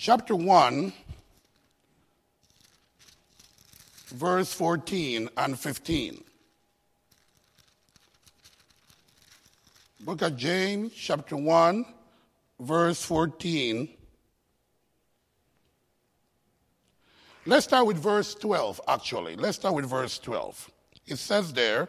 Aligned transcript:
chapter 0.00 0.36
1, 0.36 0.92
verse 4.10 4.54
14 4.54 5.28
and 5.36 5.58
15. 5.58 6.22
Book 10.02 10.22
of 10.22 10.36
James, 10.36 10.92
chapter 10.94 11.36
1, 11.36 11.84
verse 12.60 13.02
14. 13.02 13.88
Let's 17.44 17.64
start 17.64 17.86
with 17.86 17.96
verse 17.98 18.36
12, 18.36 18.80
actually. 18.86 19.34
Let's 19.34 19.56
start 19.56 19.74
with 19.74 19.86
verse 19.86 20.20
12. 20.20 20.70
It 21.08 21.16
says 21.16 21.52
there, 21.52 21.88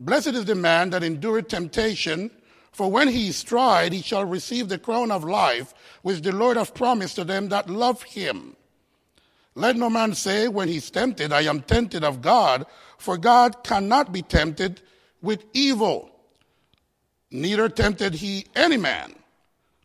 Blessed 0.00 0.34
is 0.34 0.46
the 0.46 0.56
man 0.56 0.90
that 0.90 1.04
endureth 1.04 1.46
temptation, 1.46 2.32
for 2.74 2.90
when 2.90 3.06
he 3.06 3.28
is 3.28 3.44
tried, 3.44 3.92
he 3.92 4.02
shall 4.02 4.24
receive 4.24 4.68
the 4.68 4.78
crown 4.78 5.12
of 5.12 5.22
life, 5.22 5.72
which 6.02 6.22
the 6.22 6.32
Lord 6.32 6.56
hath 6.56 6.74
promised 6.74 7.14
to 7.14 7.24
them 7.24 7.48
that 7.50 7.70
love 7.70 8.02
him. 8.02 8.56
Let 9.54 9.76
no 9.76 9.88
man 9.88 10.12
say 10.14 10.48
when 10.48 10.66
he 10.66 10.78
is 10.78 10.90
tempted, 10.90 11.32
I 11.32 11.42
am 11.42 11.60
tempted 11.60 12.02
of 12.02 12.20
God, 12.20 12.66
for 12.98 13.16
God 13.16 13.62
cannot 13.62 14.12
be 14.12 14.22
tempted 14.22 14.80
with 15.22 15.44
evil. 15.52 16.10
Neither 17.30 17.68
tempted 17.68 18.14
he 18.14 18.46
any 18.56 18.76
man. 18.76 19.14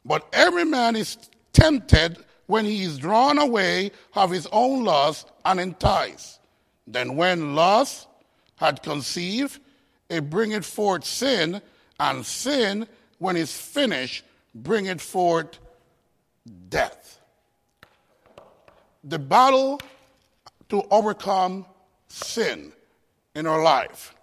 But 0.04 0.28
every 0.34 0.65
man 0.65 0.95
is 0.95 1.15
tempted 1.54 2.17
when 2.47 2.65
he 2.65 2.82
is 2.82 2.97
drawn 2.97 3.38
away 3.38 3.91
of 4.15 4.32
his 4.32 4.47
own 4.52 4.84
lust 4.84 5.30
and 5.45 5.60
enticed. 5.60 6.39
Then 6.88 7.15
when 7.15 7.54
lust 7.54 8.08
had 8.56 8.82
conceived, 8.82 9.60
it 10.10 10.32
bringeth 10.32 10.65
forth 10.65 11.06
sin, 11.06 11.62
and 11.99 12.25
sin, 12.25 12.88
when 13.17 13.35
it's 13.35 13.55
finished, 13.57 14.23
bringeth 14.55 15.01
forth 15.01 15.59
death. 16.69 17.19
The 19.03 19.19
battle 19.19 19.79
to 20.69 20.83
overcome 20.91 21.65
sin 22.07 22.71
in 23.35 23.47
our 23.47 23.62
life. 23.62 24.13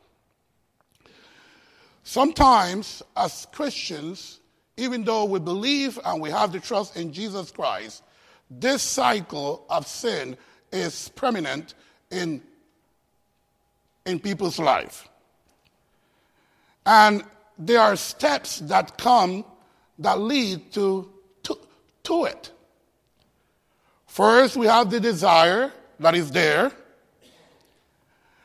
Sometimes, 2.04 3.02
as 3.16 3.46
Christians, 3.52 4.40
even 4.76 5.04
though 5.04 5.24
we 5.24 5.40
believe 5.40 5.98
and 6.04 6.20
we 6.20 6.30
have 6.30 6.52
the 6.52 6.60
trust 6.60 6.96
in 6.96 7.12
Jesus 7.12 7.50
Christ, 7.50 8.02
this 8.50 8.82
cycle 8.82 9.64
of 9.68 9.86
sin 9.86 10.36
is 10.72 11.08
permanent 11.10 11.74
in, 12.10 12.40
in 14.04 14.20
people's 14.20 14.58
life. 14.58 15.08
And 16.84 17.24
there 17.58 17.80
are 17.80 17.96
steps 17.96 18.58
that 18.60 18.98
come 18.98 19.44
that 19.98 20.18
lead 20.18 20.72
to, 20.72 21.10
to, 21.42 21.58
to 22.04 22.24
it. 22.24 22.50
First, 24.06 24.56
we 24.56 24.66
have 24.66 24.90
the 24.90 25.00
desire 25.00 25.72
that 26.00 26.14
is 26.14 26.30
there, 26.30 26.72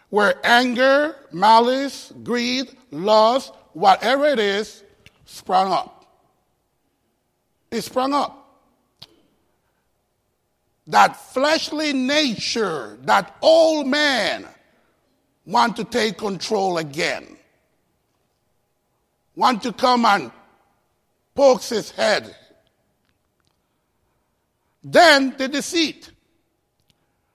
where 0.09 0.35
anger, 0.43 1.15
malice, 1.31 2.13
greed, 2.23 2.75
lust, 2.91 3.53
whatever 3.73 4.25
it 4.25 4.39
is, 4.39 4.83
sprung 5.25 5.71
up. 5.71 6.05
It 7.69 7.81
sprung 7.81 8.13
up. 8.13 8.37
That 10.87 11.15
fleshly 11.15 11.93
nature, 11.93 12.97
that 13.03 13.35
old 13.41 13.87
man, 13.87 14.47
want 15.45 15.77
to 15.77 15.83
take 15.83 16.17
control 16.17 16.77
again 16.77 17.37
want 19.41 19.63
to 19.63 19.73
come 19.73 20.05
and 20.05 20.31
pokes 21.33 21.69
his 21.69 21.89
head. 21.89 22.35
Then 24.83 25.33
the 25.35 25.47
deceit. 25.47 26.11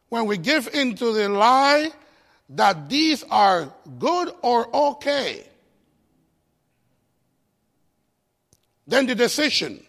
When 0.09 0.27
we 0.27 0.39
give 0.39 0.69
into 0.73 1.13
the 1.13 1.29
lie 1.29 1.91
that 2.51 2.89
these 2.89 3.25
are 3.25 3.73
good 3.99 4.33
or 4.43 4.69
okay. 4.93 5.49
Then 8.87 9.07
the 9.07 9.17
decision. 9.17 9.85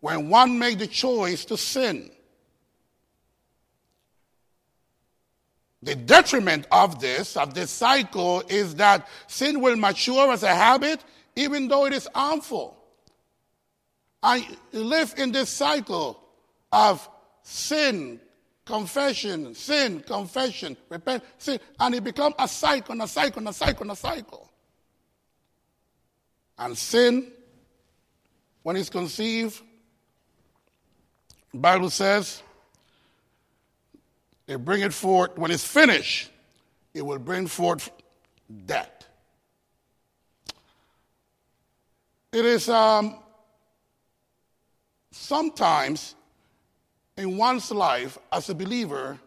When 0.00 0.28
one 0.28 0.58
make 0.58 0.78
the 0.78 0.86
choice 0.86 1.46
to 1.46 1.56
sin. 1.56 2.10
The 5.86 5.94
detriment 5.94 6.66
of 6.72 7.00
this, 7.00 7.36
of 7.36 7.54
this 7.54 7.70
cycle, 7.70 8.42
is 8.48 8.74
that 8.74 9.06
sin 9.28 9.60
will 9.60 9.76
mature 9.76 10.32
as 10.32 10.42
a 10.42 10.52
habit, 10.52 11.04
even 11.36 11.68
though 11.68 11.86
it 11.86 11.92
is 11.92 12.08
harmful. 12.12 12.76
I 14.20 14.48
live 14.72 15.14
in 15.16 15.30
this 15.30 15.48
cycle 15.48 16.20
of 16.72 17.08
sin, 17.44 18.20
confession, 18.64 19.54
sin, 19.54 20.00
confession, 20.00 20.76
repent, 20.88 21.22
sin, 21.38 21.60
and 21.78 21.94
it 21.94 22.02
becomes 22.02 22.34
a 22.40 22.48
cycle, 22.48 22.90
and 22.90 23.02
a 23.02 23.06
cycle, 23.06 23.38
and 23.38 23.48
a 23.48 23.52
cycle, 23.52 23.82
and 23.82 23.92
a 23.92 23.96
cycle. 23.96 24.50
And 26.58 26.76
sin, 26.76 27.30
when 28.64 28.74
it's 28.74 28.90
conceived, 28.90 29.62
Bible 31.54 31.90
says, 31.90 32.42
they 34.46 34.54
bring 34.56 34.82
it 34.82 34.92
forth. 34.92 35.36
When 35.36 35.50
it's 35.50 35.66
finished, 35.66 36.30
it 36.94 37.04
will 37.04 37.18
bring 37.18 37.46
forth 37.46 37.90
that. 38.66 39.04
It 42.32 42.44
is 42.44 42.68
um, 42.68 43.16
sometimes 45.10 46.14
in 47.16 47.36
one's 47.36 47.70
life 47.70 48.18
as 48.30 48.48
a 48.50 48.54
believer, 48.54 49.18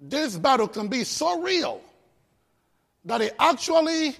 this 0.00 0.36
battle 0.36 0.68
can 0.68 0.88
be 0.88 1.04
so 1.04 1.40
real 1.40 1.80
that 3.04 3.20
it 3.20 3.34
actually 3.38 4.16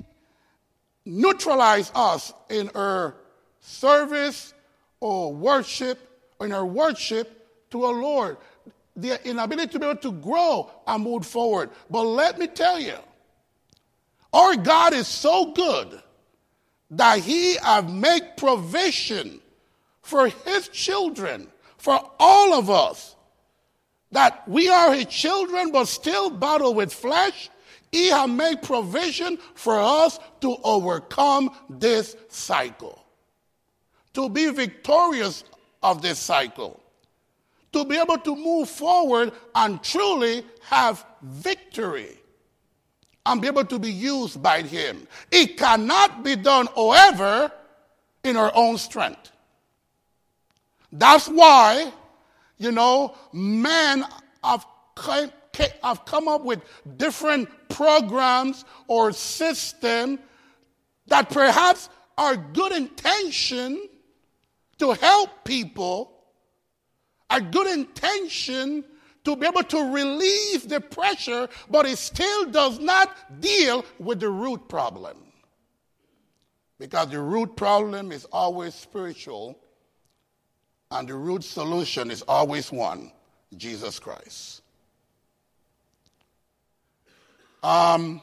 neutralizes 1.04 1.92
us 1.94 2.32
in 2.48 2.70
our 2.74 3.14
service 3.60 4.54
or 5.00 5.34
worship, 5.34 5.98
in 6.40 6.52
our 6.52 6.64
worship 6.64 7.68
to 7.70 7.84
our 7.84 8.00
Lord 8.00 8.36
the 8.96 9.28
inability 9.28 9.72
to 9.72 9.78
be 9.78 9.86
able 9.86 10.00
to 10.00 10.12
grow 10.12 10.70
and 10.86 11.04
move 11.04 11.26
forward. 11.26 11.70
But 11.90 12.02
let 12.02 12.38
me 12.38 12.46
tell 12.46 12.80
you, 12.80 12.96
our 14.32 14.56
God 14.56 14.94
is 14.94 15.06
so 15.06 15.52
good 15.52 16.02
that 16.90 17.18
He 17.20 17.56
have 17.56 17.92
made 17.92 18.36
provision 18.36 19.40
for 20.02 20.28
His 20.28 20.68
children, 20.68 21.48
for 21.76 22.00
all 22.18 22.54
of 22.54 22.70
us, 22.70 23.16
that 24.12 24.48
we 24.48 24.68
are 24.68 24.94
His 24.94 25.06
children 25.06 25.72
but 25.72 25.86
still 25.86 26.30
battle 26.30 26.74
with 26.74 26.92
flesh. 26.92 27.50
He 27.92 28.08
have 28.08 28.30
made 28.30 28.62
provision 28.62 29.38
for 29.54 29.78
us 29.78 30.18
to 30.40 30.56
overcome 30.64 31.50
this 31.68 32.16
cycle, 32.28 33.04
to 34.14 34.28
be 34.28 34.50
victorious 34.50 35.44
of 35.82 36.02
this 36.02 36.18
cycle 36.18 36.82
to 37.76 37.84
be 37.84 37.98
able 37.98 38.16
to 38.16 38.34
move 38.34 38.70
forward 38.70 39.32
and 39.54 39.82
truly 39.82 40.42
have 40.62 41.04
victory 41.22 42.16
and 43.26 43.42
be 43.42 43.48
able 43.48 43.66
to 43.66 43.78
be 43.78 43.92
used 43.92 44.42
by 44.42 44.62
Him. 44.62 45.06
It 45.30 45.58
cannot 45.58 46.24
be 46.24 46.36
done, 46.36 46.68
however, 46.74 47.52
in 48.24 48.38
our 48.38 48.50
own 48.54 48.78
strength. 48.78 49.30
That's 50.90 51.28
why, 51.28 51.92
you 52.56 52.72
know, 52.72 53.14
men 53.34 54.06
have 54.42 54.64
come, 54.94 55.30
have 55.82 56.06
come 56.06 56.28
up 56.28 56.44
with 56.44 56.62
different 56.96 57.50
programs 57.68 58.64
or 58.88 59.12
systems 59.12 60.18
that 61.08 61.28
perhaps 61.28 61.90
are 62.16 62.36
good 62.36 62.72
intention 62.72 63.86
to 64.78 64.92
help 64.92 65.44
people 65.44 66.15
a 67.30 67.40
good 67.40 67.66
intention 67.66 68.84
to 69.24 69.36
be 69.36 69.46
able 69.46 69.64
to 69.64 69.92
relieve 69.92 70.68
the 70.68 70.80
pressure, 70.80 71.48
but 71.68 71.84
it 71.84 71.98
still 71.98 72.46
does 72.46 72.78
not 72.78 73.40
deal 73.40 73.84
with 73.98 74.20
the 74.20 74.28
root 74.28 74.68
problem. 74.68 75.16
Because 76.78 77.10
the 77.10 77.20
root 77.20 77.56
problem 77.56 78.12
is 78.12 78.24
always 78.26 78.74
spiritual, 78.74 79.58
and 80.90 81.08
the 81.08 81.14
root 81.14 81.42
solution 81.42 82.10
is 82.10 82.22
always 82.22 82.70
one 82.70 83.10
Jesus 83.56 83.98
Christ. 83.98 84.62
Um, 87.62 88.20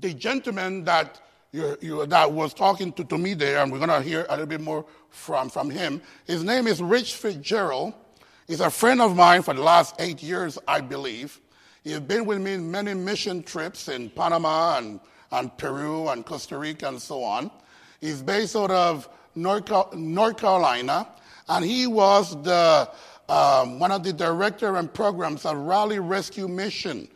the 0.00 0.12
gentleman 0.14 0.84
that 0.84 1.20
you, 1.52 1.76
you, 1.80 2.06
that 2.06 2.30
was 2.30 2.54
talking 2.54 2.92
to, 2.92 3.04
to 3.04 3.18
me 3.18 3.34
there, 3.34 3.62
and 3.62 3.72
we're 3.72 3.78
going 3.78 3.90
to 3.90 4.02
hear 4.02 4.24
a 4.28 4.32
little 4.32 4.46
bit 4.46 4.60
more 4.60 4.84
from, 5.08 5.50
from 5.50 5.70
him. 5.70 6.00
His 6.26 6.44
name 6.44 6.66
is 6.66 6.80
Rich 6.80 7.14
Fitzgerald. 7.14 7.94
He's 8.46 8.60
a 8.60 8.70
friend 8.70 9.00
of 9.00 9.16
mine 9.16 9.42
for 9.42 9.54
the 9.54 9.62
last 9.62 9.94
eight 9.98 10.22
years, 10.22 10.58
I 10.68 10.80
believe. 10.80 11.40
He's 11.82 12.00
been 12.00 12.26
with 12.26 12.40
me 12.40 12.54
in 12.54 12.70
many 12.70 12.94
mission 12.94 13.42
trips 13.42 13.88
in 13.88 14.10
Panama 14.10 14.78
and, 14.78 15.00
and 15.32 15.56
Peru 15.56 16.08
and 16.08 16.24
Costa 16.24 16.58
Rica 16.58 16.88
and 16.88 17.00
so 17.00 17.22
on. 17.22 17.50
He's 18.00 18.22
based 18.22 18.54
out 18.54 18.70
of 18.70 19.08
North, 19.34 19.70
North 19.94 20.36
Carolina. 20.36 21.08
and 21.48 21.64
he 21.64 21.86
was 21.86 22.40
the 22.42 22.90
um, 23.28 23.78
one 23.78 23.92
of 23.92 24.02
the 24.02 24.12
director 24.12 24.76
and 24.76 24.92
programs 24.92 25.46
of 25.46 25.56
Raleigh 25.56 26.00
Rescue 26.00 26.48
Mission 26.48 27.08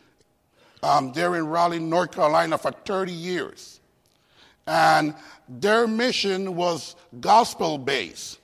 um, 0.81 1.11
there 1.11 1.35
in 1.35 1.47
Raleigh, 1.47 1.79
North 1.79 2.11
Carolina 2.11 2.57
for 2.57 2.71
30 2.71 3.11
years. 3.11 3.81
And 4.67 5.13
their 5.47 5.87
mission 5.87 6.55
was 6.55 6.95
gospel 7.19 7.77
based. 7.77 8.39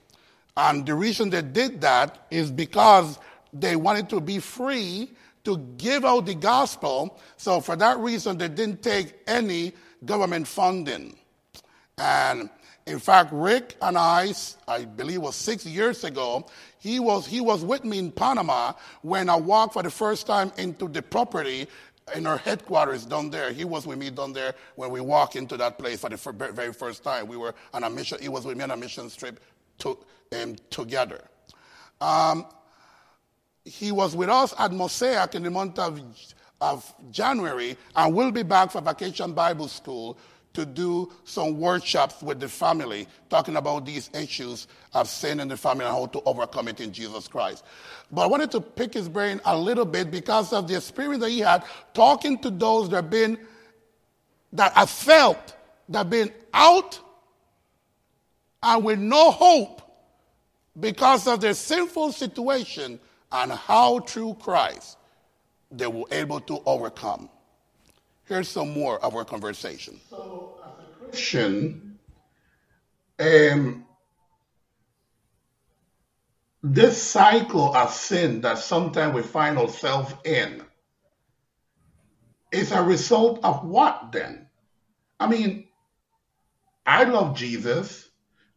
And 0.56 0.86
the 0.86 0.94
reason 0.94 1.30
they 1.30 1.42
did 1.42 1.82
that 1.82 2.26
is 2.30 2.52
because 2.52 3.18
they 3.54 3.76
wanted 3.76 4.10
to 4.10 4.20
be 4.20 4.40
free 4.40 5.12
to 5.44 5.58
give 5.78 6.06
out 6.06 6.26
the 6.26 6.36
gospel. 6.36 7.20
So 7.38 7.62
for 7.62 7.76
that 7.78 7.98
reason, 7.98 8.38
they 8.38 8.48
didn't 8.48 8.84
take 8.84 9.14
any 9.28 9.74
government 10.06 10.48
funding. 10.48 11.16
And 11.98 12.50
in 12.86 13.00
fact, 13.00 13.32
Rick 13.32 13.76
and 13.82 13.98
I, 13.98 14.34
I 14.68 14.86
believe 14.86 15.22
was 15.22 15.36
six 15.36 15.66
years 15.66 16.04
ago, 16.04 16.46
he 16.80 17.00
was, 17.00 17.28
he 17.28 17.40
was 17.40 17.64
with 17.64 17.84
me 17.84 18.00
in 18.00 18.12
Panama 18.12 18.74
when 19.02 19.30
I 19.30 19.36
walked 19.36 19.74
for 19.74 19.84
the 19.84 19.92
first 19.92 20.26
time 20.26 20.52
into 20.58 20.88
the 20.88 21.02
property 21.02 21.68
in 22.16 22.28
our 22.28 22.38
headquarters 22.38 23.06
down 23.06 23.30
there. 23.30 23.52
He 23.52 23.66
was 23.66 23.86
with 23.88 23.98
me 23.98 24.10
down 24.10 24.34
there 24.34 24.56
when 24.76 24.90
we 24.92 25.02
walked 25.02 25.36
into 25.36 25.58
that 25.58 25.78
place 25.78 26.02
for 26.02 26.10
the 26.10 26.52
very 26.54 26.74
first 26.74 27.04
time. 27.04 27.28
We 27.28 27.38
were 27.38 27.54
on 27.74 27.84
a 27.84 27.90
mission. 27.90 28.18
He 28.22 28.30
was 28.30 28.46
with 28.46 28.58
me 28.58 28.64
on 28.64 28.72
a 28.72 28.78
mission 28.78 29.10
trip 29.10 29.40
to, 29.80 29.98
um, 30.40 30.56
together. 30.70 31.22
Um, 32.00 32.46
he 33.64 33.92
was 33.92 34.16
with 34.16 34.30
us 34.30 34.54
at 34.58 34.72
Mosaic 34.72 35.36
in 35.36 35.44
the 35.44 35.52
month 35.52 35.78
of, 35.78 36.02
of 36.60 36.94
January 37.12 37.78
and 37.96 38.16
will 38.16 38.32
be 38.32 38.44
back 38.44 38.72
for 38.72 38.82
Vacation 38.82 39.34
Bible 39.34 39.68
School 39.68 40.18
to 40.54 40.66
do 40.66 41.12
some 41.24 41.60
workshops 41.60 42.22
with 42.22 42.40
the 42.40 42.50
family 42.50 43.08
talking 43.30 43.56
about 43.56 43.86
these 43.86 44.10
issues 44.14 44.68
of 44.94 45.08
sin 45.08 45.40
in 45.40 45.48
the 45.48 45.58
family 45.58 45.86
and 45.86 45.94
how 45.94 46.06
to 46.08 46.22
overcome 46.24 46.68
it 46.68 46.82
in 46.82 46.92
Jesus 46.92 47.28
Christ. 47.28 47.64
But 48.12 48.24
I 48.24 48.28
wanted 48.28 48.52
to 48.52 48.62
pick 48.62 48.94
his 48.94 49.08
brain 49.08 49.40
a 49.46 49.58
little 49.58 49.86
bit 49.86 50.12
because 50.12 50.52
of 50.52 50.68
the 50.68 50.76
experience 50.76 51.24
that 51.24 51.30
he 51.30 51.40
had 51.40 51.64
talking 51.94 52.38
to 52.40 52.50
those 52.50 52.90
that 52.90 52.98
have 52.98 53.10
been, 53.10 53.38
that 54.54 54.74
have 54.74 54.90
felt 54.90 55.56
that 55.90 55.98
have 56.00 56.10
been 56.10 56.32
out 56.54 57.00
and 58.64 58.84
with 58.84 59.00
no 59.00 59.32
hope 59.32 59.82
because 60.80 61.28
of 61.28 61.42
their 61.42 61.54
sinful 61.54 62.12
situation 62.12 63.00
and 63.32 63.52
how 63.52 64.00
through 64.00 64.36
Christ 64.36 64.98
they 65.72 65.88
were 65.88 66.06
able 66.12 66.40
to 66.42 66.62
overcome. 66.66 67.30
Here's 68.32 68.48
some 68.48 68.72
more 68.74 68.98
of 69.04 69.14
our 69.14 69.26
conversation. 69.26 70.00
So, 70.10 70.56
as 70.66 70.72
a 70.80 71.10
Christian, 71.10 72.00
um, 73.20 73.86
this 76.64 77.04
cycle 77.04 77.76
of 77.76 77.92
sin 77.92 78.40
that 78.40 78.60
sometimes 78.60 79.16
we 79.16 79.22
find 79.22 79.58
ourselves 79.58 80.14
in 80.24 80.64
is 82.54 82.72
a 82.72 82.82
result 82.82 83.44
of 83.44 83.66
what 83.66 84.14
then? 84.14 84.48
I 85.20 85.28
mean, 85.28 85.68
I 86.86 87.04
love 87.04 87.36
Jesus. 87.36 88.10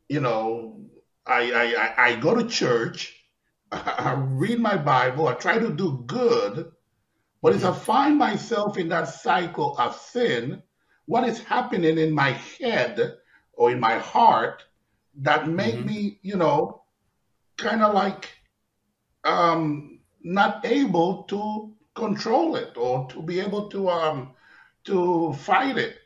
You 0.08 0.20
know, 0.20 0.84
I, 1.26 1.50
I, 1.52 2.10
I 2.10 2.16
go 2.20 2.36
to 2.36 2.48
church, 2.48 3.12
I 3.72 4.14
read 4.16 4.60
my 4.60 4.76
Bible, 4.76 5.26
I 5.26 5.32
try 5.34 5.58
to 5.58 5.72
do 5.72 6.04
good, 6.06 6.70
but 7.44 7.54
as 7.54 7.62
I 7.62 7.74
find 7.74 8.16
myself 8.16 8.78
in 8.78 8.88
that 8.88 9.04
cycle 9.04 9.76
of 9.76 9.94
sin, 9.94 10.62
what 11.04 11.28
is 11.28 11.42
happening 11.42 11.98
in 11.98 12.10
my 12.10 12.30
head 12.30 13.18
or 13.52 13.70
in 13.70 13.78
my 13.78 13.98
heart 13.98 14.62
that 15.20 15.46
make 15.46 15.74
mm-hmm. 15.74 15.86
me, 15.86 16.18
you 16.22 16.36
know, 16.36 16.84
kind 17.58 17.82
of 17.82 17.92
like 17.92 18.30
um, 19.24 19.98
not 20.22 20.64
able 20.64 21.24
to 21.24 21.74
control 21.94 22.56
it 22.56 22.78
or 22.78 23.06
to 23.10 23.20
be 23.20 23.40
able 23.40 23.68
to 23.68 23.90
um, 23.90 24.30
to 24.84 25.34
fight 25.34 25.76
it. 25.76 25.98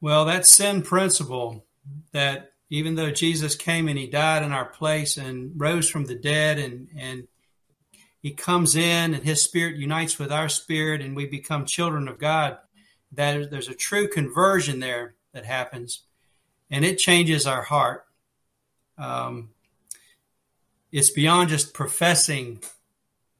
Well, 0.00 0.24
that 0.24 0.46
sin 0.46 0.80
principle 0.80 1.66
that 2.12 2.52
even 2.70 2.94
though 2.94 3.10
Jesus 3.10 3.56
came 3.56 3.88
and 3.88 3.98
he 3.98 4.06
died 4.06 4.42
in 4.42 4.52
our 4.52 4.64
place 4.64 5.18
and 5.18 5.52
rose 5.54 5.90
from 5.90 6.06
the 6.06 6.14
dead 6.14 6.58
and 6.58 6.88
and 6.96 7.28
he 8.22 8.32
comes 8.32 8.76
in 8.76 9.14
and 9.14 9.24
his 9.24 9.42
spirit 9.42 9.76
unites 9.76 10.18
with 10.18 10.30
our 10.30 10.48
spirit 10.48 11.00
and 11.00 11.16
we 11.16 11.26
become 11.26 11.64
children 11.64 12.06
of 12.06 12.18
God. 12.18 12.58
That 13.12 13.50
there's 13.50 13.68
a 13.68 13.74
true 13.74 14.08
conversion 14.08 14.80
there 14.80 15.14
that 15.32 15.44
happens 15.44 16.02
and 16.70 16.84
it 16.84 16.98
changes 16.98 17.46
our 17.46 17.62
heart. 17.62 18.06
Um, 18.96 19.50
it's 20.92 21.10
beyond 21.10 21.48
just 21.48 21.74
professing 21.74 22.62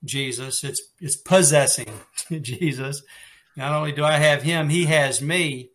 Jesus, 0.05 0.65
it's, 0.65 0.81
it's 1.01 1.17
possessing 1.17 1.93
Jesus. 2.41 3.03
Not 3.57 3.73
only 3.73 3.93
do 3.93 4.05
I 4.05 4.17
have 4.17 4.43
him, 4.43 4.71
he 4.71 4.87
has 4.87 5.21
me. 5.21 5.71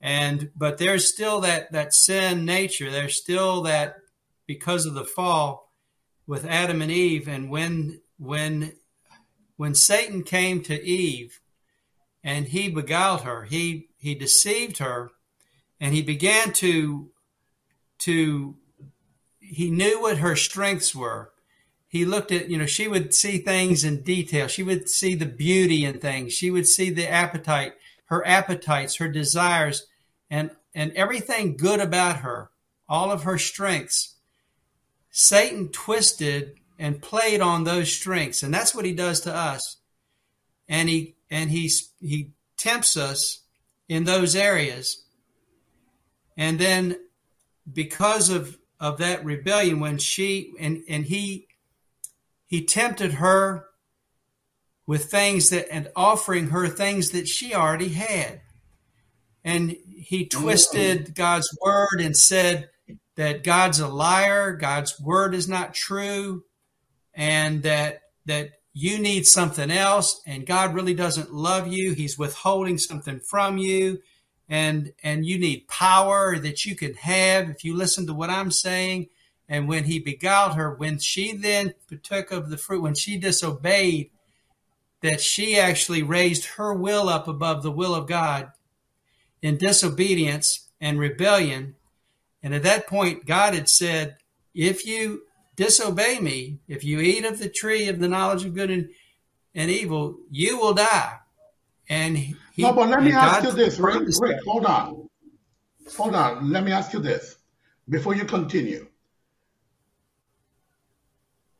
And, 0.00 0.50
but 0.54 0.78
there's 0.78 1.08
still 1.08 1.40
that, 1.40 1.72
that 1.72 1.94
sin 1.94 2.44
nature. 2.44 2.90
There's 2.90 3.16
still 3.16 3.62
that 3.62 3.96
because 4.46 4.84
of 4.84 4.94
the 4.94 5.04
fall 5.04 5.72
with 6.26 6.44
Adam 6.44 6.82
and 6.82 6.90
Eve. 6.90 7.28
And 7.28 7.48
when 7.48 8.00
when 8.18 8.72
when 9.56 9.74
Satan 9.74 10.22
came 10.22 10.62
to 10.62 10.82
Eve 10.84 11.40
and 12.22 12.48
he 12.48 12.68
beguiled 12.68 13.22
her, 13.22 13.44
he 13.44 13.88
he 13.98 14.14
deceived 14.14 14.78
her, 14.78 15.10
and 15.80 15.94
he 15.94 16.02
began 16.02 16.52
to 16.54 17.10
to 18.00 18.56
he 19.40 19.70
knew 19.70 20.00
what 20.00 20.18
her 20.18 20.36
strengths 20.36 20.94
were. 20.94 21.32
He 21.88 22.04
looked 22.04 22.32
at, 22.32 22.50
you 22.50 22.58
know, 22.58 22.66
she 22.66 22.88
would 22.88 23.14
see 23.14 23.38
things 23.38 23.84
in 23.84 24.02
detail. 24.02 24.48
She 24.48 24.62
would 24.62 24.88
see 24.88 25.14
the 25.14 25.24
beauty 25.24 25.84
in 25.84 26.00
things. 26.00 26.32
She 26.32 26.50
would 26.50 26.66
see 26.66 26.90
the 26.90 27.08
appetite, 27.08 27.74
her 28.06 28.26
appetites, 28.26 28.96
her 28.96 29.08
desires, 29.08 29.86
and 30.28 30.50
and 30.74 30.92
everything 30.92 31.56
good 31.56 31.80
about 31.80 32.18
her, 32.18 32.50
all 32.88 33.10
of 33.10 33.22
her 33.22 33.38
strengths. 33.38 34.16
Satan 35.10 35.70
twisted 35.70 36.58
and 36.78 37.02
played 37.02 37.40
on 37.40 37.64
those 37.64 37.92
strengths. 37.92 38.42
And 38.42 38.52
that's 38.52 38.74
what 38.74 38.84
he 38.84 38.92
does 38.92 39.20
to 39.20 39.34
us. 39.34 39.76
And 40.68 40.88
he 40.88 41.16
and 41.30 41.50
he's 41.50 41.90
he 42.00 42.32
tempts 42.56 42.96
us 42.96 43.42
in 43.88 44.04
those 44.04 44.34
areas. 44.34 45.04
And 46.36 46.58
then 46.58 46.96
because 47.70 48.30
of 48.30 48.58
of 48.78 48.98
that 48.98 49.24
rebellion 49.24 49.80
when 49.80 49.98
she 49.98 50.52
and 50.58 50.82
and 50.88 51.04
he 51.04 51.48
he 52.46 52.64
tempted 52.64 53.14
her 53.14 53.66
with 54.86 55.10
things 55.10 55.50
that 55.50 55.72
and 55.72 55.88
offering 55.96 56.50
her 56.50 56.68
things 56.68 57.10
that 57.10 57.26
she 57.26 57.54
already 57.54 57.88
had. 57.88 58.40
And 59.44 59.76
he 59.96 60.26
twisted 60.26 61.14
God's 61.14 61.48
word 61.62 62.00
and 62.00 62.16
said 62.16 62.70
that 63.16 63.44
God's 63.44 63.80
a 63.80 63.88
liar, 63.88 64.52
God's 64.52 65.00
word 65.00 65.34
is 65.34 65.48
not 65.48 65.74
true, 65.74 66.44
and 67.16 67.62
that 67.62 68.02
that 68.26 68.50
you 68.72 68.98
need 68.98 69.26
something 69.26 69.70
else 69.70 70.20
and 70.26 70.46
God 70.46 70.74
really 70.74 70.94
doesn't 70.94 71.32
love 71.32 71.66
you. 71.66 71.94
He's 71.94 72.18
withholding 72.18 72.76
something 72.76 73.20
from 73.20 73.56
you 73.56 74.02
and 74.48 74.92
and 75.02 75.24
you 75.24 75.38
need 75.38 75.66
power 75.66 76.38
that 76.38 76.64
you 76.64 76.76
can 76.76 76.94
have 76.94 77.48
if 77.48 77.64
you 77.64 77.74
listen 77.74 78.06
to 78.06 78.14
what 78.14 78.30
I'm 78.30 78.50
saying. 78.50 79.08
And 79.48 79.68
when 79.68 79.84
he 79.84 79.98
beguiled 79.98 80.54
her, 80.54 80.74
when 80.74 80.98
she 80.98 81.32
then 81.32 81.74
partook 81.88 82.32
of 82.32 82.50
the 82.50 82.56
fruit, 82.56 82.82
when 82.82 82.94
she 82.94 83.16
disobeyed, 83.16 84.10
that 85.02 85.20
she 85.20 85.56
actually 85.56 86.02
raised 86.02 86.44
her 86.56 86.74
will 86.74 87.08
up 87.08 87.28
above 87.28 87.62
the 87.62 87.70
will 87.70 87.94
of 87.94 88.08
God 88.08 88.50
in 89.40 89.56
disobedience 89.56 90.68
and 90.80 90.98
rebellion. 90.98 91.76
And 92.42 92.54
at 92.54 92.64
that 92.64 92.88
point, 92.88 93.24
God 93.24 93.54
had 93.54 93.68
said, 93.68 94.16
if 94.54 94.84
you 94.84 95.22
disobey 95.56 96.20
me, 96.20 96.58
if 96.68 96.84
you 96.84 97.00
eat 97.00 97.24
of 97.24 97.38
the 97.38 97.48
tree 97.48 97.88
of 97.88 97.98
the 97.98 98.08
knowledge 98.08 98.44
of 98.44 98.54
good 98.54 98.70
and, 98.70 98.88
and 99.54 99.70
evil, 99.70 100.18
you 100.30 100.58
will 100.58 100.74
die. 100.74 101.18
And 101.88 102.16
he, 102.16 102.36
no, 102.58 102.72
but 102.72 102.88
let 102.88 103.02
me 103.02 103.12
ask 103.12 103.42
God 103.42 103.50
you 103.50 103.56
this, 103.56 103.78
Rick, 103.78 104.02
Rick, 104.20 104.38
hold 104.44 104.66
on. 104.66 105.08
Hold 105.96 106.14
on. 106.14 106.50
Let 106.50 106.64
me 106.64 106.72
ask 106.72 106.92
you 106.92 107.00
this 107.00 107.36
before 107.88 108.14
you 108.14 108.24
continue. 108.24 108.86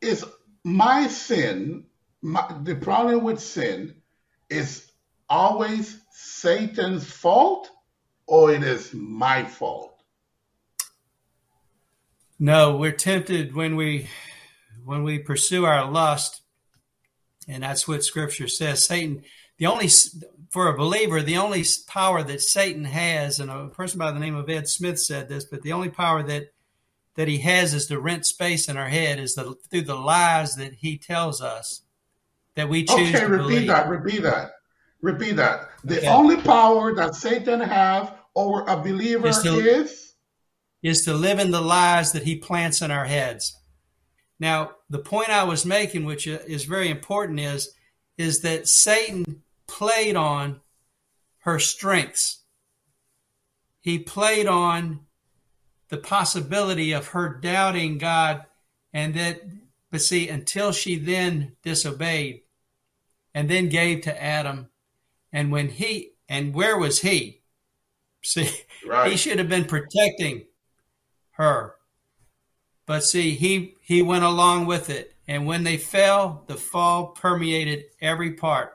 Is 0.01 0.25
my 0.63 1.07
sin, 1.07 1.85
my, 2.21 2.45
the 2.63 2.75
problem 2.75 3.23
with 3.23 3.39
sin 3.39 3.95
is 4.49 4.91
always 5.29 5.99
Satan's 6.11 7.09
fault 7.09 7.69
or 8.27 8.51
it 8.51 8.63
is 8.63 8.93
my 8.93 9.43
fault? 9.43 9.96
No, 12.39 12.77
we're 12.77 12.91
tempted 12.91 13.55
when 13.55 13.75
we 13.75 14.07
when 14.85 15.03
we 15.03 15.19
pursue 15.19 15.65
our 15.65 15.89
lust, 15.89 16.41
and 17.47 17.63
that's 17.63 17.87
what 17.87 18.03
Scripture 18.03 18.47
says. 18.47 18.85
Satan, 18.85 19.23
the 19.57 19.65
only 19.65 19.89
for 20.49 20.67
a 20.67 20.77
believer, 20.77 21.21
the 21.21 21.37
only 21.37 21.65
power 21.87 22.23
that 22.23 22.41
Satan 22.41 22.85
has, 22.85 23.39
and 23.39 23.49
a 23.49 23.67
person 23.67 23.99
by 23.99 24.11
the 24.11 24.19
name 24.19 24.35
of 24.35 24.49
Ed 24.49 24.67
Smith 24.69 24.99
said 24.99 25.27
this, 25.29 25.45
but 25.45 25.61
the 25.63 25.73
only 25.73 25.89
power 25.89 26.21
that 26.23 26.51
that 27.15 27.27
he 27.27 27.39
has 27.39 27.73
is 27.73 27.87
to 27.87 27.99
rent 27.99 28.25
space 28.27 28.69
in 28.69 28.77
our 28.77 28.89
head 28.89 29.19
is 29.19 29.33
the, 29.33 29.55
through 29.71 29.81
the 29.81 29.95
lies 29.95 30.55
that 30.55 30.73
he 30.75 30.99
tells 30.99 31.41
us 31.41 31.81
that 32.53 32.69
we 32.69 32.83
choose 32.83 33.15
okay, 33.15 33.25
repeat 33.25 33.37
believe. 33.47 33.67
that, 33.67 33.89
repeat 33.89 34.21
that. 34.21 34.51
Repeat 35.01 35.35
that. 35.37 35.69
The 35.83 35.97
Okay. 35.97 36.07
only 36.07 36.37
power 36.37 36.93
that 36.93 37.15
Satan 37.15 37.59
have 37.59 38.13
over 38.35 38.61
a 38.67 38.77
believer 38.77 39.27
Is 39.29 39.41
to- 39.41 39.57
is 39.59 40.06
is 40.81 41.03
to 41.05 41.13
live 41.13 41.39
in 41.39 41.51
the 41.51 41.61
lies 41.61 42.11
that 42.11 42.23
he 42.23 42.35
plants 42.35 42.81
in 42.81 42.91
our 42.91 43.05
heads. 43.05 43.57
Now, 44.39 44.71
the 44.89 44.99
point 44.99 45.29
I 45.29 45.43
was 45.43 45.65
making, 45.65 46.05
which 46.05 46.27
is 46.27 46.65
very 46.65 46.89
important, 46.89 47.39
is 47.39 47.73
is 48.17 48.41
that 48.41 48.67
Satan 48.67 49.43
played 49.67 50.15
on 50.15 50.61
her 51.39 51.59
strengths. 51.59 52.43
He 53.79 53.99
played 53.99 54.47
on 54.47 55.01
the 55.89 55.97
possibility 55.97 56.91
of 56.91 57.09
her 57.09 57.29
doubting 57.29 57.97
God, 57.97 58.45
and 58.91 59.13
that, 59.13 59.41
but 59.91 60.01
see, 60.01 60.27
until 60.27 60.71
she 60.71 60.97
then 60.97 61.55
disobeyed, 61.63 62.41
and 63.33 63.49
then 63.49 63.69
gave 63.69 64.01
to 64.01 64.23
Adam, 64.23 64.69
and 65.31 65.51
when 65.51 65.69
he, 65.69 66.13
and 66.27 66.53
where 66.53 66.77
was 66.77 67.01
he? 67.01 67.43
See, 68.23 68.49
right. 68.85 69.11
he 69.11 69.15
should 69.15 69.37
have 69.37 69.47
been 69.47 69.65
protecting 69.65 70.46
her. 71.37 71.75
But 72.85 73.03
see, 73.03 73.31
he 73.31 73.75
he 73.81 74.01
went 74.01 74.23
along 74.23 74.65
with 74.65 74.89
it, 74.89 75.13
and 75.27 75.45
when 75.45 75.63
they 75.63 75.77
fell, 75.77 76.43
the 76.47 76.55
fall 76.55 77.07
permeated 77.07 77.85
every 78.01 78.33
part. 78.33 78.73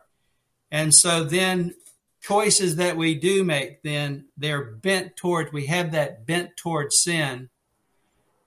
And 0.71 0.95
so 0.95 1.25
then 1.25 1.75
choices 2.21 2.77
that 2.77 2.97
we 2.97 3.15
do 3.15 3.43
make, 3.43 3.83
then 3.83 4.27
they're 4.37 4.65
bent 4.65 5.17
toward 5.17 5.53
we 5.53 5.67
have 5.67 5.93
that 5.93 6.27
bent 6.27 6.57
toward 6.57 6.93
sin, 6.93 7.49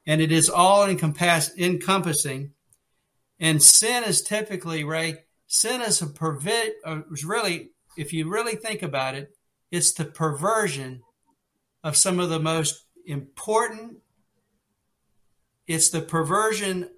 and 0.05 0.21
it 0.21 0.31
is 0.31 0.49
all 0.49 0.85
encompass, 0.85 1.51
encompassing. 1.57 2.51
And 3.39 3.61
sin 3.61 4.03
is 4.03 4.21
typically 4.21 4.83
Ray. 4.83 5.23
Sin 5.47 5.81
is 5.81 6.01
a 6.01 6.07
pervert. 6.07 6.73
Uh, 6.85 7.01
is 7.11 7.25
really, 7.25 7.71
if 7.97 8.13
you 8.13 8.29
really 8.29 8.55
think 8.55 8.81
about 8.81 9.15
it, 9.15 9.35
it's 9.71 9.91
the 9.91 10.05
perversion 10.05 11.01
of 11.83 11.97
some 11.97 12.19
of 12.19 12.29
the 12.29 12.39
most 12.39 12.85
important 13.05 13.97
it's 15.67 15.89
the 15.89 16.01
perversion 16.01 16.89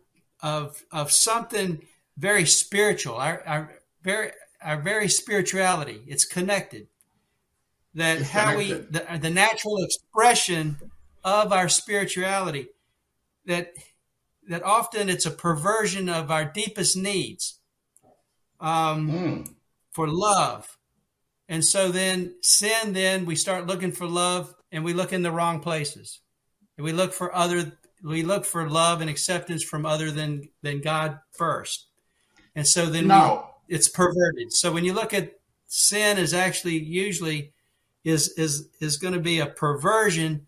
of 0.42 0.84
of 0.92 1.12
something 1.12 1.82
very 2.18 2.46
spiritual 2.46 3.16
our, 3.16 3.42
our 3.48 3.72
very 4.04 4.32
our 4.62 4.80
very 4.82 5.08
spirituality 5.10 6.02
it's 6.08 6.26
connected 6.26 6.88
that 7.96 8.20
It's 8.20 8.30
how 8.30 8.52
connected. 8.54 8.94
we 8.94 9.00
the, 9.00 9.20
the 9.20 9.30
natural 9.30 9.84
expression 9.84 10.78
of 11.24 11.52
our 11.52 11.70
spirituality 11.70 12.68
that 13.46 13.74
that 14.50 14.64
often 14.64 15.10
it's 15.10 15.26
a 15.26 15.32
perversion 15.32 16.08
of 16.10 16.30
our 16.32 16.46
deepest 16.46 16.96
needs 16.98 17.60
um, 18.60 19.10
Mm. 19.10 19.54
for 19.92 20.08
love 20.08 20.78
and 21.50 21.64
so 21.64 21.92
then 21.92 22.36
sin 22.42 22.94
then 22.94 23.26
we 23.26 23.36
start 23.36 23.68
looking 23.68 23.92
for 23.92 24.06
love 24.08 24.54
and 24.72 24.84
we 24.84 24.94
look 24.94 25.14
in 25.14 25.22
the 25.24 25.32
wrong 25.32 25.60
places 25.60 26.20
and 26.78 26.84
we 26.86 26.92
look 26.92 27.14
for 27.14 27.34
other 27.36 27.72
we 28.04 28.24
look 28.24 28.46
for 28.46 28.70
love 28.70 29.02
and 29.02 29.10
acceptance 29.10 29.64
from 29.64 29.86
other 29.86 30.12
than 30.12 30.50
than 30.62 30.82
god 30.82 31.20
first. 31.32 31.88
And 32.56 32.66
so 32.66 32.88
then 32.88 33.08
we, 33.68 33.76
it's 33.76 33.88
perverted. 33.88 34.54
So 34.54 34.72
when 34.72 34.86
you 34.86 34.94
look 34.94 35.14
at 35.14 35.34
sin 35.68 36.18
is 36.18 36.34
actually 36.34 36.80
usually 36.80 37.54
is 38.04 38.30
is 38.38 38.70
is 38.80 38.98
going 38.98 39.14
to 39.14 39.20
be 39.20 39.40
a 39.40 39.46
perversion 39.46 40.48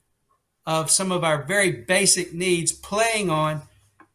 of 0.66 0.90
some 0.90 1.12
of 1.12 1.24
our 1.24 1.44
very 1.44 1.72
basic 1.72 2.34
needs 2.34 2.72
playing 2.72 3.30
on 3.30 3.62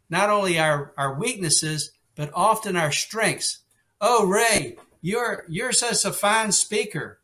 not 0.09 0.31
only 0.31 0.59
our 0.59 0.93
our 0.97 1.19
weaknesses 1.19 1.93
but 2.17 2.31
often 2.35 2.77
our 2.77 2.93
strengths. 2.93 3.59
Oh 4.01 4.27
ray 4.27 4.77
you're 5.01 5.45
you're 5.49 5.73
such 5.73 6.05
a 6.05 6.13
fine 6.13 6.53
speaker. 6.53 7.21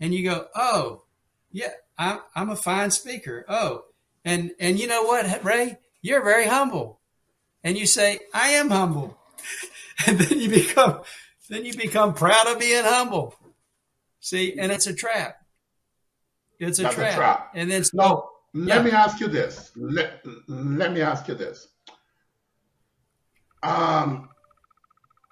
And 0.00 0.12
you 0.12 0.28
go 0.28 0.46
oh 0.54 1.04
yeah 1.50 1.72
i'm, 1.96 2.20
I'm 2.34 2.50
a 2.50 2.56
fine 2.56 2.90
speaker. 2.90 3.44
Oh 3.48 3.84
and 4.24 4.52
and 4.60 4.78
you 4.78 4.86
know 4.86 5.02
what 5.04 5.42
ray 5.44 5.78
you're 6.02 6.22
very 6.22 6.46
humble 6.46 7.00
and 7.64 7.76
you 7.78 7.86
say 7.86 8.18
i 8.34 8.48
am 8.50 8.70
humble 8.70 9.18
and 10.06 10.18
then 10.18 10.38
you 10.38 10.48
become 10.48 11.00
then 11.48 11.64
you 11.64 11.74
become 11.74 12.14
proud 12.14 12.46
of 12.46 12.58
being 12.58 12.84
humble 12.84 13.34
see 14.20 14.54
and 14.58 14.72
it's 14.72 14.86
a 14.86 14.94
trap 14.94 15.36
it's 16.58 16.78
a, 16.78 16.84
That's 16.84 16.94
a 16.94 16.98
trap. 16.98 17.14
trap. 17.14 17.50
and 17.54 17.70
then 17.70 17.82
so, 17.84 17.92
now 17.96 18.22
let 18.54 18.76
Yeah. 18.76 18.82
me 18.82 18.90
ask 18.92 19.18
you 19.20 19.28
this. 19.28 19.72
Let, 19.74 20.20
let 20.46 20.92
me 20.92 21.00
ask 21.00 21.26
you 21.26 21.34
this. 21.34 21.66
Um, 23.62 24.28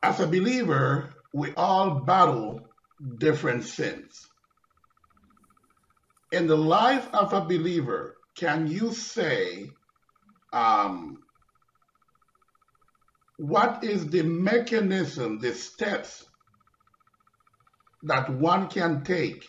as 0.03 0.21
a 0.21 0.27
believer, 0.27 1.15
we 1.33 1.53
all 1.55 2.01
battle 2.01 2.73
different 3.19 3.65
sins. 3.65 4.27
In 6.33 6.47
the 6.47 6.57
life 6.57 7.07
of 7.13 7.33
a 7.33 7.43
believer, 7.43 8.17
can 8.41 8.67
you 8.67 8.91
say 8.95 9.71
um, 10.55 11.23
what 13.37 13.85
is 13.85 14.07
the 14.09 14.23
mechanism, 14.23 15.39
the 15.39 15.53
steps 15.53 16.25
that 18.05 18.31
one 18.31 18.67
can 18.69 19.05
take 19.05 19.47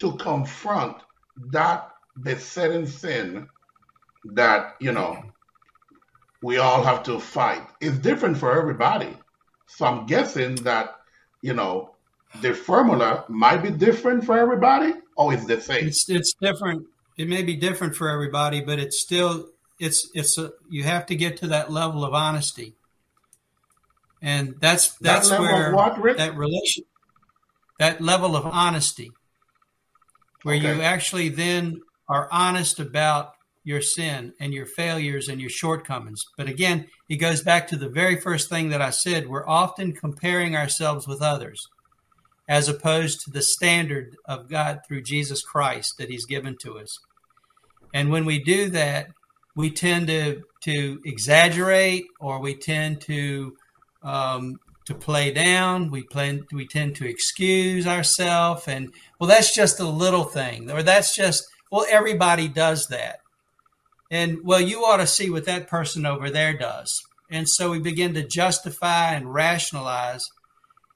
to 0.00 0.16
confront 0.16 0.96
that 1.50 1.90
besetting 2.22 2.86
sin 2.86 3.46
that, 4.32 4.76
you 4.80 4.92
know, 4.92 5.22
we 6.42 6.56
all 6.56 6.82
have 6.82 7.02
to 7.02 7.20
fight? 7.20 7.66
It's 7.82 7.98
different 7.98 8.38
for 8.38 8.58
everybody. 8.58 9.14
So 9.66 9.84
I'm 9.84 10.06
guessing 10.06 10.54
that, 10.68 10.96
you 11.42 11.52
know, 11.52 11.90
the 12.40 12.54
formula 12.54 13.26
might 13.28 13.62
be 13.62 13.70
different 13.70 14.24
for 14.24 14.38
everybody, 14.38 14.94
or 15.16 15.34
it's 15.34 15.44
the 15.44 15.60
same. 15.60 15.86
it's 15.86 16.08
it's 16.08 16.34
different 16.40 16.86
it 17.16 17.28
may 17.28 17.42
be 17.42 17.56
different 17.56 17.94
for 17.94 18.08
everybody 18.08 18.60
but 18.60 18.78
it's 18.78 19.00
still 19.00 19.46
it's 19.78 20.08
it's 20.14 20.38
a, 20.38 20.52
you 20.68 20.84
have 20.84 21.06
to 21.06 21.16
get 21.16 21.36
to 21.38 21.48
that 21.48 21.70
level 21.70 22.04
of 22.04 22.14
honesty. 22.14 22.74
And 24.22 24.54
that's 24.60 24.96
that's 24.98 25.30
of 25.30 25.40
where 25.40 25.74
what, 25.74 26.16
that 26.16 26.36
relation 26.36 26.84
that 27.78 28.00
level 28.00 28.36
of 28.36 28.46
honesty 28.46 29.10
where 30.42 30.54
you 30.54 30.80
actually 30.82 31.28
then 31.28 31.80
are 32.08 32.28
honest 32.30 32.78
about 32.78 33.32
your 33.64 33.80
sin 33.80 34.32
and 34.38 34.52
your 34.52 34.66
failures 34.66 35.28
and 35.28 35.40
your 35.40 35.50
shortcomings. 35.50 36.24
But 36.36 36.48
again 36.48 36.86
it 37.08 37.16
goes 37.16 37.42
back 37.42 37.68
to 37.68 37.76
the 37.76 37.88
very 37.88 38.18
first 38.20 38.48
thing 38.48 38.70
that 38.70 38.80
i 38.80 38.90
said. 38.90 39.28
We're 39.28 39.48
often 39.48 39.92
comparing 39.92 40.56
ourselves 40.56 41.06
with 41.06 41.20
others 41.20 41.68
as 42.48 42.68
opposed 42.68 43.20
to 43.20 43.30
the 43.30 43.42
standard 43.42 44.16
of 44.26 44.48
God 44.48 44.80
through 44.86 45.02
Jesus 45.02 45.42
Christ 45.42 45.94
that 45.98 46.10
He's 46.10 46.26
given 46.26 46.56
to 46.62 46.78
us. 46.78 46.98
And 47.92 48.10
when 48.10 48.24
we 48.24 48.42
do 48.42 48.68
that, 48.70 49.08
we 49.56 49.70
tend 49.70 50.08
to 50.08 50.42
to 50.64 51.00
exaggerate, 51.04 52.06
or 52.20 52.40
we 52.40 52.56
tend 52.56 53.00
to 53.02 53.56
um, 54.02 54.58
to 54.86 54.94
play 54.94 55.30
down. 55.32 55.90
We 55.90 56.02
plan 56.02 56.46
we 56.52 56.66
tend 56.66 56.96
to 56.96 57.08
excuse 57.08 57.86
ourselves, 57.86 58.66
and 58.66 58.92
well, 59.18 59.28
that's 59.28 59.54
just 59.54 59.80
a 59.80 59.88
little 59.88 60.24
thing, 60.24 60.70
or 60.70 60.82
that's 60.82 61.14
just 61.14 61.44
well, 61.70 61.86
everybody 61.88 62.48
does 62.48 62.88
that. 62.88 63.20
And 64.10 64.38
well, 64.44 64.60
you 64.60 64.80
ought 64.80 64.98
to 64.98 65.06
see 65.06 65.30
what 65.30 65.46
that 65.46 65.68
person 65.68 66.04
over 66.04 66.30
there 66.30 66.56
does. 66.56 67.02
And 67.30 67.48
so 67.48 67.70
we 67.70 67.80
begin 67.80 68.14
to 68.14 68.26
justify 68.26 69.14
and 69.14 69.32
rationalize 69.32 70.22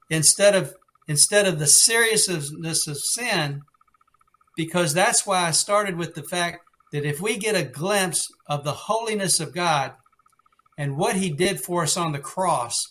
instead 0.09 0.55
of 0.55 0.73
instead 1.09 1.47
of 1.47 1.57
the 1.57 1.67
seriousness 1.67 2.87
of 2.87 2.97
sin, 2.97 3.61
because 4.55 4.93
that's 4.93 5.25
why 5.25 5.47
I 5.47 5.51
started 5.51 5.97
with 5.97 6.13
the 6.13 6.21
fact 6.21 6.59
that 6.93 7.03
if 7.03 7.19
we 7.19 7.35
get 7.35 7.55
a 7.55 7.63
glimpse 7.63 8.31
of 8.47 8.63
the 8.63 8.71
holiness 8.71 9.39
of 9.39 9.53
God 9.53 9.93
and 10.77 10.97
what 10.97 11.15
He 11.15 11.31
did 11.31 11.59
for 11.59 11.81
us 11.81 11.97
on 11.97 12.11
the 12.11 12.19
cross 12.19 12.87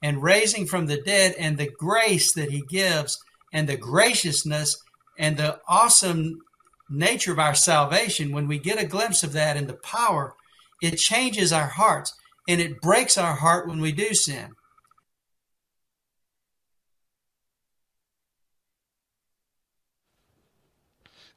and 0.00 0.22
raising 0.22 0.66
from 0.66 0.86
the 0.86 1.02
dead 1.02 1.34
and 1.36 1.58
the 1.58 1.70
grace 1.78 2.32
that 2.34 2.52
He 2.52 2.62
gives 2.68 3.18
and 3.52 3.68
the 3.68 3.76
graciousness 3.76 4.80
and 5.18 5.36
the 5.36 5.58
awesome 5.68 6.38
nature 6.88 7.32
of 7.32 7.40
our 7.40 7.54
salvation, 7.54 8.30
when 8.30 8.46
we 8.46 8.60
get 8.60 8.80
a 8.80 8.86
glimpse 8.86 9.24
of 9.24 9.32
that 9.32 9.56
and 9.56 9.66
the 9.66 9.78
power, 9.82 10.34
it 10.80 10.96
changes 10.96 11.52
our 11.52 11.66
hearts 11.66 12.14
and 12.48 12.60
it 12.60 12.80
breaks 12.80 13.18
our 13.18 13.34
heart 13.34 13.66
when 13.66 13.80
we 13.80 13.90
do 13.90 14.14
sin. 14.14 14.50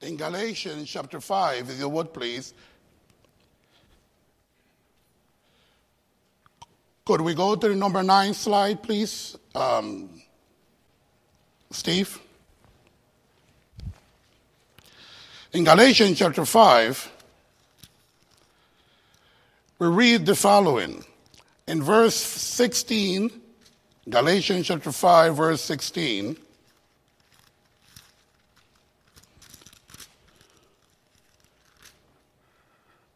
In 0.01 0.15
Galatians 0.15 0.89
chapter 0.89 1.19
5, 1.19 1.69
if 1.69 1.79
you 1.79 1.89
would 1.89 2.13
please. 2.13 2.53
Could 7.03 7.19
we 7.21 7.33
go 7.33 7.55
to 7.55 7.67
the 7.67 7.75
number 7.75 8.01
nine 8.01 8.33
slide, 8.33 8.81
please? 8.81 9.37
Um, 9.53 10.09
Steve? 11.71 12.17
In 15.51 15.65
Galatians 15.65 16.17
chapter 16.17 16.45
5, 16.45 17.11
we 19.79 19.87
read 19.87 20.25
the 20.25 20.35
following. 20.35 21.03
In 21.67 21.83
verse 21.83 22.15
16, 22.15 23.31
Galatians 24.07 24.67
chapter 24.67 24.91
5, 24.91 25.35
verse 25.35 25.61
16, 25.61 26.37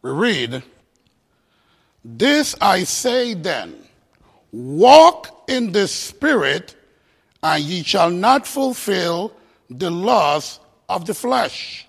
we 0.04 0.12
read, 0.12 0.62
This 2.06 2.56
I 2.62 2.84
say 2.84 3.34
then, 3.34 3.76
walk 4.51 5.45
in 5.47 5.72
the 5.72 5.88
Spirit, 5.88 6.76
and 7.41 7.64
ye 7.64 7.82
shall 7.82 8.12
not 8.12 8.45
fulfill 8.45 9.34
the 9.70 9.89
lust 9.89 10.62
of 10.88 11.06
the 11.08 11.16
flesh. 11.16 11.88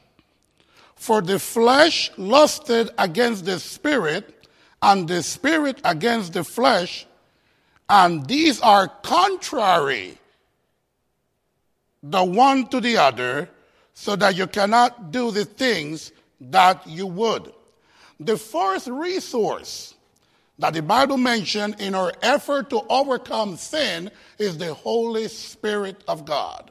For 0.94 1.20
the 1.20 1.38
flesh 1.38 2.10
lusted 2.16 2.90
against 2.96 3.44
the 3.44 3.60
Spirit, 3.60 4.48
and 4.80 5.06
the 5.06 5.22
Spirit 5.22 5.80
against 5.84 6.32
the 6.32 6.44
flesh, 6.44 7.06
and 7.90 8.26
these 8.26 8.60
are 8.62 8.88
contrary 9.02 10.16
the 12.04 12.22
one 12.22 12.66
to 12.68 12.80
the 12.80 12.98
other, 12.98 13.48
so 13.94 14.14
that 14.14 14.36
you 14.36 14.46
cannot 14.46 15.10
do 15.10 15.30
the 15.30 15.44
things 15.44 16.12
that 16.38 16.86
you 16.86 17.06
would. 17.06 17.53
The 18.20 18.36
first 18.36 18.86
resource 18.86 19.94
that 20.58 20.74
the 20.74 20.82
Bible 20.82 21.16
mentioned 21.16 21.76
in 21.80 21.94
our 21.94 22.12
effort 22.22 22.70
to 22.70 22.82
overcome 22.88 23.56
sin 23.56 24.10
is 24.38 24.56
the 24.56 24.72
Holy 24.72 25.28
Spirit 25.28 26.02
of 26.06 26.24
God. 26.24 26.70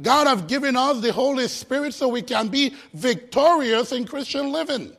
God 0.00 0.26
has 0.26 0.42
given 0.42 0.76
us 0.76 1.00
the 1.00 1.12
Holy 1.12 1.48
Spirit 1.48 1.94
so 1.94 2.08
we 2.08 2.22
can 2.22 2.48
be 2.48 2.74
victorious 2.94 3.92
in 3.92 4.06
Christian 4.06 4.52
living. 4.52 4.92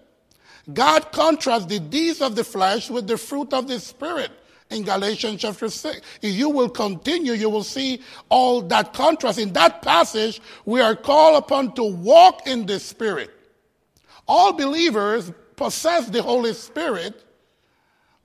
God 0.74 1.12
contrasts 1.12 1.66
the 1.66 1.80
deeds 1.80 2.22
of 2.22 2.36
the 2.36 2.44
flesh 2.44 2.90
with 2.90 3.08
the 3.08 3.18
fruit 3.18 3.54
of 3.54 3.68
the 3.68 3.80
Spirit 3.80 4.32
in 4.70 4.84
Galatians 4.84 5.42
chapter 5.42 5.70
6. 5.70 6.02
If 6.22 6.36
you 6.36 6.50
will 6.50 6.70
continue, 6.70 7.34
you 7.34 7.50
will 7.50 7.64
see 7.64 8.02
all 8.30 8.62
that 8.64 8.94
contrast. 8.94 9.40
In 9.40 9.54
that 9.54 9.82
passage, 9.82 10.42
we 10.66 10.82
are 10.82 10.96
called 10.96 11.38
upon 11.38 11.74
to 11.76 11.84
walk 11.84 12.46
in 12.46 12.66
the 12.66 12.80
Spirit. 12.80 13.32
All 14.28 14.54
believers 14.54 15.32
possess 15.60 16.10
the 16.10 16.24
Holy 16.24 16.54
Spirit, 16.54 17.22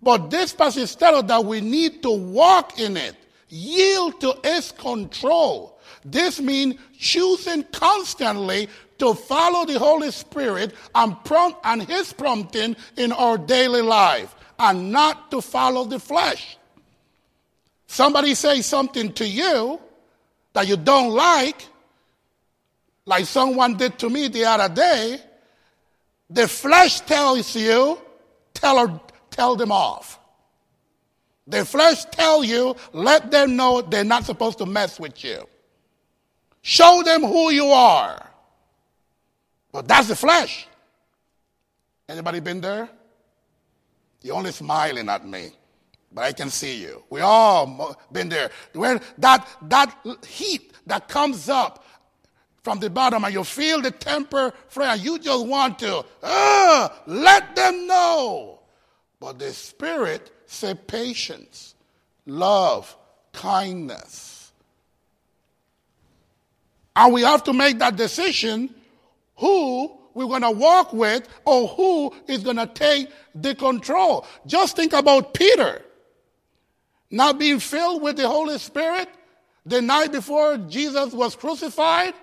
but 0.00 0.30
this 0.30 0.54
passage 0.54 0.94
tells 0.94 1.24
us 1.24 1.28
that 1.28 1.44
we 1.44 1.60
need 1.60 2.00
to 2.04 2.10
walk 2.10 2.78
in 2.78 2.96
it, 2.96 3.16
yield 3.48 4.20
to 4.20 4.38
its 4.44 4.70
control. 4.70 5.80
This 6.04 6.40
means 6.40 6.76
choosing 6.96 7.64
constantly 7.64 8.68
to 8.98 9.14
follow 9.14 9.66
the 9.66 9.80
Holy 9.80 10.12
Spirit 10.12 10.74
and 10.94 11.22
prompt 11.24 11.58
and 11.64 11.82
his 11.82 12.12
prompting 12.12 12.76
in 12.96 13.10
our 13.10 13.36
daily 13.36 13.82
life 13.82 14.32
and 14.60 14.92
not 14.92 15.32
to 15.32 15.40
follow 15.40 15.84
the 15.84 15.98
flesh. 15.98 16.56
Somebody 17.88 18.34
say 18.34 18.62
something 18.62 19.12
to 19.14 19.26
you 19.26 19.80
that 20.52 20.68
you 20.68 20.76
don't 20.76 21.10
like, 21.10 21.66
like 23.06 23.24
someone 23.24 23.76
did 23.76 23.98
to 23.98 24.08
me 24.08 24.28
the 24.28 24.44
other 24.44 24.72
day, 24.72 25.18
the 26.30 26.48
flesh 26.48 27.00
tells 27.00 27.54
you, 27.54 27.98
tell, 28.54 29.02
tell 29.30 29.56
them 29.56 29.72
off. 29.72 30.18
The 31.46 31.64
flesh 31.64 32.04
tell 32.06 32.42
you, 32.42 32.74
let 32.92 33.30
them 33.30 33.56
know 33.56 33.82
they're 33.82 34.04
not 34.04 34.24
supposed 34.24 34.58
to 34.58 34.66
mess 34.66 34.98
with 34.98 35.22
you. 35.22 35.46
Show 36.62 37.02
them 37.04 37.22
who 37.22 37.50
you 37.50 37.66
are. 37.66 38.30
But 39.70 39.86
that's 39.86 40.08
the 40.08 40.16
flesh. 40.16 40.66
Anybody 42.08 42.40
been 42.40 42.60
there? 42.60 42.88
You're 44.22 44.36
only 44.36 44.52
smiling 44.52 45.10
at 45.10 45.26
me, 45.26 45.50
but 46.10 46.24
I 46.24 46.32
can 46.32 46.48
see 46.48 46.80
you. 46.80 47.04
We 47.10 47.20
all 47.20 47.98
been 48.10 48.30
there. 48.30 48.50
When 48.72 49.00
that, 49.18 49.46
that 49.68 49.94
heat 50.26 50.72
that 50.86 51.08
comes 51.08 51.50
up 51.50 51.83
from 52.64 52.80
the 52.80 52.88
bottom 52.88 53.22
and 53.24 53.32
you 53.32 53.44
feel 53.44 53.80
the 53.82 53.90
temper 53.90 54.52
flare, 54.68 54.96
you 54.96 55.18
just 55.18 55.46
want 55.46 55.78
to, 55.78 56.02
uh, 56.22 56.88
let 57.06 57.54
them 57.54 57.86
know. 57.86 58.58
But 59.20 59.38
the 59.38 59.52
Spirit 59.52 60.32
said 60.46 60.88
patience, 60.88 61.74
love, 62.26 62.96
kindness. 63.34 64.50
And 66.96 67.12
we 67.12 67.20
have 67.22 67.44
to 67.44 67.52
make 67.52 67.78
that 67.80 67.96
decision 67.96 68.74
who 69.36 69.92
we're 70.14 70.26
going 70.26 70.42
to 70.42 70.50
walk 70.50 70.92
with 70.92 71.28
or 71.44 71.68
who 71.68 72.14
is 72.28 72.42
going 72.42 72.56
to 72.56 72.66
take 72.66 73.08
the 73.34 73.54
control. 73.54 74.26
Just 74.46 74.76
think 74.76 74.94
about 74.94 75.34
Peter 75.34 75.82
not 77.10 77.38
being 77.38 77.58
filled 77.58 78.00
with 78.00 78.16
the 78.16 78.26
Holy 78.26 78.58
Spirit 78.58 79.08
the 79.66 79.82
night 79.82 80.12
before 80.12 80.56
Jesus 80.56 81.12
was 81.12 81.36
crucified. 81.36 82.14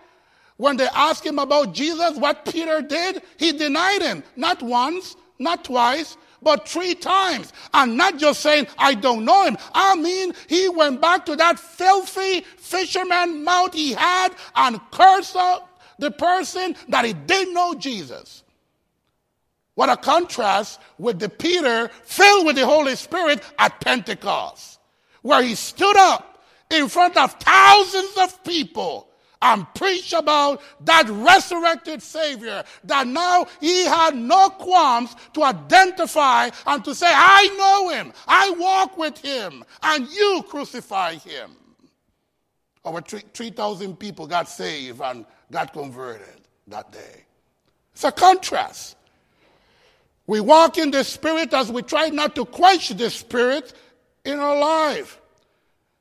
When 0.62 0.78
they 0.78 0.88
asked 0.93 1.26
him 1.26 1.39
about 1.39 1.74
Jesus, 1.74 2.18
what 2.18 2.45
Peter 2.45 2.84
did, 2.84 3.24
he 3.38 3.51
denied 3.51 4.03
him. 4.03 4.22
Not 4.36 4.62
once, 4.62 5.16
not 5.39 5.64
twice, 5.64 6.18
but 6.39 6.70
three 6.70 6.93
times. 6.93 7.51
And 7.74 7.97
not 7.97 8.20
just 8.20 8.41
saying, 8.41 8.68
I 8.78 8.93
don't 8.93 9.26
know 9.26 9.43
him. 9.43 9.57
I 9.74 9.95
mean, 9.95 10.34
he 10.47 10.70
went 10.70 11.01
back 11.01 11.26
to 11.26 11.36
that 11.36 11.57
filthy 11.57 12.41
fisherman 12.57 13.43
mouth 13.43 13.74
he 13.74 13.93
had 13.93 14.36
and 14.55 14.80
cursed 14.91 15.36
the 15.97 16.12
person 16.12 16.76
that 16.89 17.05
he 17.05 17.14
didn't 17.14 17.55
know 17.55 17.74
Jesus. 17.74 18.43
What 19.74 19.89
a 19.89 19.97
contrast 19.97 20.80
with 20.99 21.18
the 21.18 21.30
Peter 21.30 21.89
filled 22.03 22.45
with 22.45 22.55
the 22.55 22.68
Holy 22.68 22.95
Spirit 22.95 23.41
at 23.57 23.82
Pentecost, 23.82 24.80
where 25.24 25.41
he 25.41 25.55
stood 25.55 25.97
up 25.97 26.43
in 26.70 26.88
front 26.88 27.18
of 27.18 27.34
thousands 27.39 28.16
of 28.20 28.43
people 28.43 29.07
and 29.42 29.66
preach 29.74 30.14
about 30.14 30.62
that 30.82 31.08
resurrected 31.10 32.02
Savior, 32.02 32.64
that 32.84 33.08
now 33.08 33.48
he 33.60 33.86
had 33.86 34.16
no 34.16 34.50
qualms 34.50 35.16
to 35.34 35.44
identify 35.44 36.50
and 36.68 36.86
to 36.86 36.94
say, 36.94 37.10
I 37.10 37.48
know 37.58 37.89
him, 37.89 38.14
I 38.28 38.52
walk 38.52 38.98
with 38.98 39.18
him, 39.18 39.64
and 39.84 40.08
you 40.08 40.44
crucify 40.48 41.16
him. 41.16 41.56
Over 42.84 43.02
3,000 43.02 43.98
people 43.98 44.28
got 44.28 44.50
saved 44.50 45.02
and 45.02 45.26
got 45.52 45.72
converted 45.74 46.42
that 46.68 46.92
day. 46.92 47.26
It's 47.94 48.04
a 48.04 48.12
contrast. 48.12 48.98
We 50.28 50.39
walk 50.39 50.78
in 50.78 50.92
the 50.92 51.04
Spirit 51.04 51.54
as 51.54 51.72
we 51.72 51.82
try 51.84 52.10
not 52.10 52.36
to 52.36 52.46
quench 52.46 52.89
the 52.89 53.10
Spirit 53.10 53.74
in 54.26 54.39
our 54.39 54.58
life. 54.58 55.20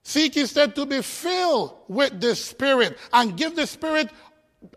Seek 0.03 0.37
instead 0.37 0.75
to 0.75 0.87
be 0.87 1.03
filled 1.03 1.77
with 1.89 2.21
the 2.21 2.35
Spirit 2.35 2.99
and 3.13 3.37
give 3.37 3.57
the 3.57 3.67
Spirit 3.67 4.11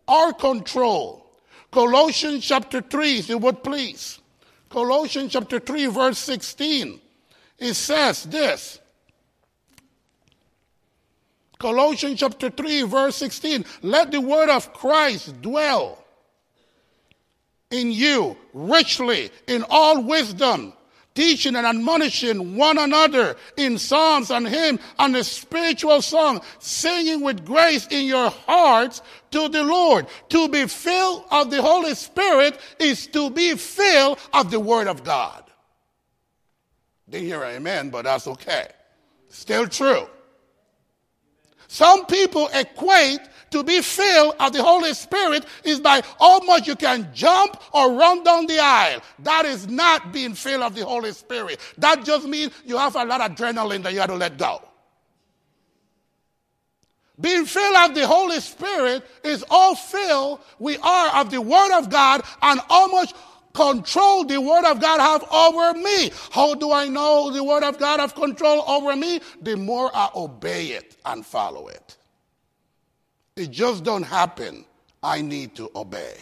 our 0.08 0.34
control. 0.34 1.26
Colossians 1.72 2.46
chapter 2.46 2.82
3, 2.82 3.20
if 3.20 3.30
you 3.30 3.38
would 3.40 3.64
please. 3.64 4.20
Colossians 4.70 5.34
chapter 5.34 5.60
3, 5.60 5.88
verse 5.88 6.20
16. 6.20 7.00
It 7.60 7.74
says 7.76 8.24
this 8.24 8.80
Colossians 11.64 12.20
chapter 12.20 12.50
3, 12.50 12.84
verse 12.84 13.16
16. 13.16 13.64
Let 13.84 14.12
the 14.12 14.20
word 14.20 14.50
of 14.50 14.74
Christ 14.74 15.42
dwell 15.42 16.04
in 17.72 17.92
you 17.92 18.38
richly 18.54 19.32
in 19.48 19.64
all 19.70 20.04
wisdom, 20.04 20.74
teaching 21.16 21.56
and 21.56 21.66
admonishing 21.66 22.56
one 22.56 22.78
another 22.78 23.36
in 23.58 23.78
psalms 23.78 24.32
and 24.32 24.48
hymns 24.48 24.80
and 25.00 25.16
a 25.16 25.24
spiritual 25.24 26.02
song, 26.02 26.42
singing 26.60 27.22
with 27.22 27.46
grace 27.46 27.88
in 27.88 28.06
your 28.06 28.30
hearts 28.30 29.02
to 29.32 29.50
the 29.50 29.64
Lord. 29.64 30.08
To 30.30 30.50
be 30.50 30.68
filled 30.68 31.26
of 31.32 31.52
the 31.52 31.62
Holy 31.62 31.96
Spirit 31.96 32.60
is 32.80 33.08
to 33.08 33.30
be 33.30 33.56
filled 33.56 34.20
of 34.34 34.52
the 34.52 34.60
Word 34.60 34.88
of 34.88 35.04
God. 35.04 35.44
Didn't 37.10 37.28
hear 37.28 37.44
amen, 37.44 37.90
but 37.90 38.06
that's 38.06 38.28
okay. 38.28 38.68
Still 39.30 39.68
true. 39.68 40.08
Some 41.68 42.06
people 42.06 42.50
equate 42.54 43.20
to 43.54 43.64
be 43.64 43.82
filled 43.82 44.36
of 44.40 44.52
the 44.52 44.64
Holy 44.64 44.94
Spirit 44.96 45.46
is 45.64 45.80
by 45.80 46.02
how 46.20 46.40
much 46.40 46.68
you 46.68 46.76
can 46.76 47.08
jump 47.14 47.62
or 47.72 47.94
run 47.94 48.24
down 48.24 48.48
the 48.48 48.60
aisle. 48.60 49.00
That 49.20 49.46
is 49.46 49.68
not 49.68 50.12
being 50.12 50.34
filled 50.34 50.64
of 50.64 50.76
the 50.76 50.84
Holy 50.84 51.12
Spirit. 51.12 51.60
That 51.78 52.04
just 52.04 52.28
means 52.28 52.52
you 52.66 52.78
have 52.78 52.96
a 52.96 53.06
lot 53.06 53.22
of 53.22 53.32
adrenaline 53.32 53.84
that 53.84 53.94
you 53.94 54.00
have 54.00 54.10
to 54.10 54.16
let 54.16 54.38
go. 54.38 54.62
Being 57.22 57.46
filled 57.46 57.90
of 57.90 57.96
the 57.96 58.08
Holy 58.08 58.40
Spirit 58.40 59.04
is 59.24 59.46
all 59.52 59.76
filled 59.76 60.40
we 60.58 60.78
are 60.78 61.22
of 61.22 61.30
the 61.30 61.40
Word 61.40 61.78
of 61.78 61.92
God 61.92 62.24
and 62.42 62.60
much 62.70 63.14
control 63.54 64.26
the 64.26 64.42
word 64.42 64.66
of 64.66 64.82
God 64.82 65.00
have 65.00 65.32
over 65.32 65.78
me. 65.78 66.12
How 66.32 66.56
do 66.56 66.72
I 66.72 66.88
know 66.88 67.30
the 67.30 67.44
word 67.44 67.62
of 67.62 67.78
God 67.78 68.00
have 68.00 68.16
control 68.16 68.64
over 68.68 68.96
me? 68.96 69.22
The 69.44 69.56
more 69.56 69.92
I 69.94 70.10
obey 70.16 70.70
it 70.70 70.98
and 71.06 71.24
follow 71.24 71.68
it. 71.68 71.98
It 73.36 73.52
just 73.52 73.84
don't 73.84 74.04
happen. 74.04 74.66
I 75.02 75.22
need 75.22 75.56
to 75.56 75.70
obey. 75.76 76.16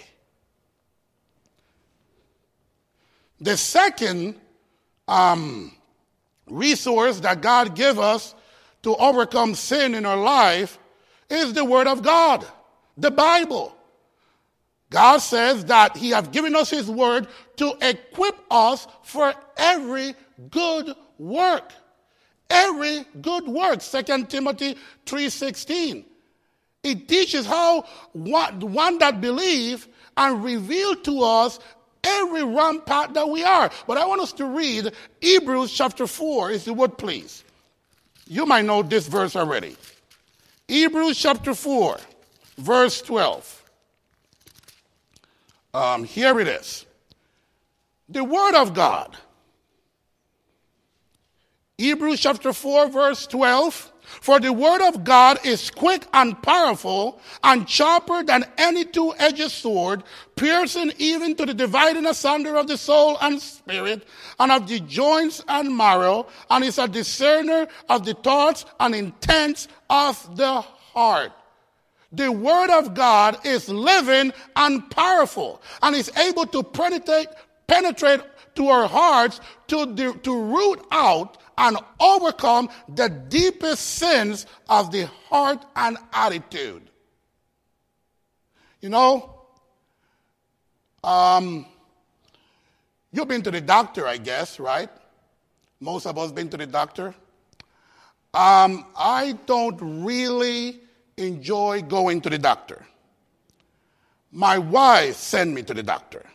The 3.40 3.58
second 3.58 4.40
um, 5.08 5.76
resource 6.48 7.20
that 7.22 7.42
God 7.42 7.76
give 7.76 8.00
us 8.00 8.36
to 8.84 8.96
overcome 8.96 9.56
sin 9.56 9.96
in 9.96 10.06
our 10.06 10.18
life 10.18 10.80
is 11.30 11.54
the 11.54 11.66
Word 11.66 11.88
of 11.88 12.02
God, 12.02 12.46
the 12.98 13.12
Bible. 13.12 13.76
God 14.90 15.20
says 15.20 15.66
that 15.66 15.98
He 15.98 16.10
has 16.12 16.28
given 16.28 16.56
us 16.56 16.70
His 16.70 16.90
Word 16.90 17.28
to 17.58 17.74
equip 17.82 18.36
us 18.50 18.88
for 19.04 19.34
every 19.58 20.14
good 20.50 20.94
work. 21.18 21.72
Every 22.50 23.06
good 23.22 23.48
work. 23.48 23.82
Second 23.82 24.30
Timothy 24.30 24.76
3.16. 25.06 26.06
It 26.84 27.08
teaches 27.08 27.46
how 27.46 27.86
one, 28.14 28.98
that 29.00 29.22
believe 29.22 29.88
and 30.18 30.44
reveal 30.44 30.96
to 30.96 31.24
us 31.24 31.60
every 32.04 32.44
path 32.82 33.14
that 33.14 33.30
we 33.30 33.44
are. 33.44 33.70
But 33.88 33.98
I 33.98 34.06
want 34.06 34.22
us 34.22 34.34
to 34.34 34.46
read 34.46 34.92
Hebrews 35.22 35.72
chapter 35.72 36.08
4, 36.08 36.52
if 36.52 36.66
you 36.66 36.74
would 36.74 36.98
please. 36.98 37.44
You 38.28 38.46
might 38.46 38.66
know 38.66 38.82
this 38.82 39.08
verse 39.08 39.36
already. 39.36 39.76
Hebrews 40.68 41.18
chapter 41.18 41.54
4, 41.54 41.98
verse 42.58 43.02
12. 43.02 43.64
Um, 45.74 46.04
here 46.04 46.40
it 46.40 46.48
is. 46.48 46.86
The 48.10 48.24
Word 48.24 48.56
of 48.56 48.74
God. 48.74 49.16
Hebrews 51.82 52.20
chapter 52.20 52.54
4, 52.54 52.90
verse 52.90 53.26
12. 53.26 53.92
For 54.04 54.40
the 54.40 54.54
word 54.54 54.88
of 54.88 55.04
God 55.04 55.44
is 55.44 55.72
quick 55.72 56.06
and 56.14 56.40
powerful 56.44 57.20
and 57.44 57.68
sharper 57.68 58.22
than 58.22 58.46
any 58.60 58.86
two-edged 58.86 59.50
sword, 59.50 60.04
piercing 60.36 60.94
even 61.00 61.36
to 61.38 61.46
the 61.48 61.56
dividing 61.56 62.06
asunder 62.06 62.56
of 62.56 62.68
the 62.68 62.78
soul 62.78 63.18
and 63.20 63.42
spirit 63.42 64.06
and 64.40 64.52
of 64.52 64.68
the 64.68 64.80
joints 64.82 65.44
and 65.48 65.76
marrow, 65.76 66.28
and 66.52 66.64
is 66.64 66.78
a 66.78 66.88
discerner 66.88 67.68
of 67.90 68.06
the 68.06 68.14
thoughts 68.14 68.64
and 68.80 68.94
intents 68.94 69.68
of 69.90 70.38
the 70.38 70.62
heart. 70.62 71.32
The 72.12 72.32
word 72.32 72.70
of 72.70 72.94
God 72.94 73.44
is 73.44 73.70
living 73.70 74.34
and 74.56 74.88
powerful 74.92 75.64
and 75.82 75.96
is 75.96 76.16
able 76.16 76.46
to 76.46 76.62
penetrate, 76.62 77.30
penetrate 77.66 78.22
to 78.54 78.68
our 78.68 78.88
hearts 78.88 79.42
to, 79.70 79.96
to 79.96 80.44
root 80.44 80.86
out 80.92 81.41
and 81.58 81.78
overcome 82.00 82.70
the 82.88 83.10
deepest 83.10 83.82
sins 83.82 84.46
of 84.70 84.92
the 84.92 85.08
heart 85.30 85.64
and 85.76 85.98
attitude. 86.14 86.90
You 88.82 88.90
know, 88.90 89.42
um, 91.04 91.66
you've 93.12 93.28
been 93.28 93.42
to 93.44 93.52
the 93.52 93.62
doctor, 93.62 94.08
I 94.08 94.18
guess, 94.18 94.60
right? 94.60 94.90
Most 95.80 96.06
of 96.06 96.18
us 96.18 96.32
been 96.32 96.50
to 96.50 96.58
the 96.58 96.68
doctor. 96.68 97.16
Um, 98.34 98.86
I 98.96 99.38
don't 99.46 99.78
really 100.04 100.80
enjoy 101.18 101.82
going 101.82 102.22
to 102.22 102.30
the 102.30 102.38
doctor. 102.38 102.86
My 104.32 104.58
wife 104.58 105.16
sent 105.16 105.54
me 105.54 105.64
to 105.64 105.74
the 105.74 105.84
doctor. 105.84 106.26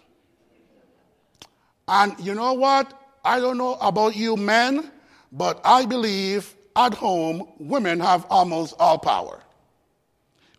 And 1.89 2.15
you 2.19 2.35
know 2.35 2.53
what? 2.53 2.93
I 3.25 3.41
don't 3.41 3.59
know 3.59 3.75
about 3.81 4.15
you 4.15 4.37
men, 4.37 4.91
but 5.37 5.61
I 5.65 5.85
believe 5.85 6.55
at 6.75 6.95
home, 6.95 7.47
women 7.59 8.01
have 8.01 8.27
almost 8.31 8.75
all 8.79 8.99
power. 8.99 9.41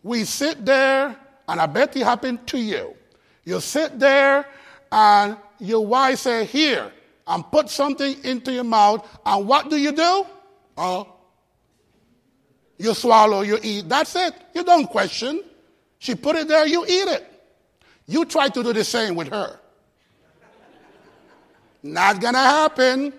We 0.02 0.24
sit 0.24 0.64
there, 0.64 1.16
and 1.48 1.60
I 1.60 1.66
bet 1.66 1.96
it 1.96 2.04
happened 2.04 2.46
to 2.48 2.58
you. 2.58 2.94
You 3.44 3.60
sit 3.60 3.98
there, 3.98 4.46
and 4.92 5.36
your 5.58 5.84
wife 5.84 6.20
say, 6.20 6.44
Here, 6.44 6.92
and 7.26 7.44
put 7.50 7.68
something 7.70 8.16
into 8.24 8.52
your 8.52 8.64
mouth, 8.64 9.06
and 9.26 9.46
what 9.48 9.68
do 9.68 9.76
you 9.76 9.92
do? 9.92 10.26
Oh, 10.76 11.12
you 12.78 12.94
swallow, 12.94 13.40
you 13.40 13.58
eat. 13.60 13.88
That's 13.88 14.14
it. 14.14 14.34
You 14.54 14.62
don't 14.62 14.86
question. 14.86 15.42
She 15.98 16.14
put 16.14 16.36
it 16.36 16.46
there, 16.46 16.66
you 16.66 16.84
eat 16.84 17.08
it. 17.08 17.26
You 18.06 18.24
try 18.24 18.48
to 18.48 18.62
do 18.62 18.72
the 18.72 18.84
same 18.84 19.16
with 19.16 19.28
her. 19.28 19.58
Not 21.82 22.20
gonna 22.20 22.38
happen. 22.38 23.12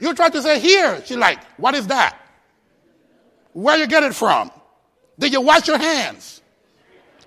You 0.00 0.14
try 0.14 0.30
to 0.30 0.42
say, 0.42 0.58
here. 0.58 1.02
She's 1.04 1.18
like, 1.18 1.44
what 1.58 1.74
is 1.74 1.86
that? 1.88 2.18
Where 3.52 3.76
you 3.76 3.86
get 3.86 4.02
it 4.02 4.14
from? 4.14 4.50
Did 5.18 5.32
you 5.32 5.42
wash 5.42 5.68
your 5.68 5.78
hands? 5.78 6.40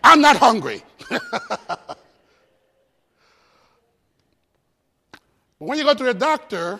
I'm 0.03 0.19
not 0.19 0.35
hungry. 0.37 0.81
when 5.59 5.77
you 5.77 5.83
go 5.83 5.93
to 5.93 6.03
the 6.03 6.15
doctor, 6.15 6.79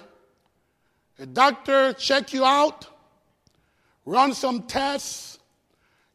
the 1.17 1.27
doctor 1.27 1.93
check 1.93 2.33
you 2.33 2.43
out, 2.43 2.87
run 4.05 4.33
some 4.33 4.63
tests, 4.63 5.37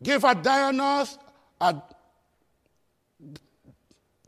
give 0.02 0.24
a 0.24 0.34
diagnosis, 0.34 1.18
a 1.60 1.76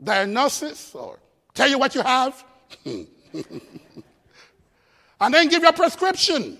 diagnosis, 0.01 0.95
or 0.95 1.19
tell 1.53 1.69
you 1.69 1.77
what 1.77 1.93
you 1.93 2.01
have. 2.01 2.43
and 5.21 5.33
then 5.33 5.47
give 5.47 5.61
you 5.61 5.69
a 5.69 5.73
prescription. 5.73 6.57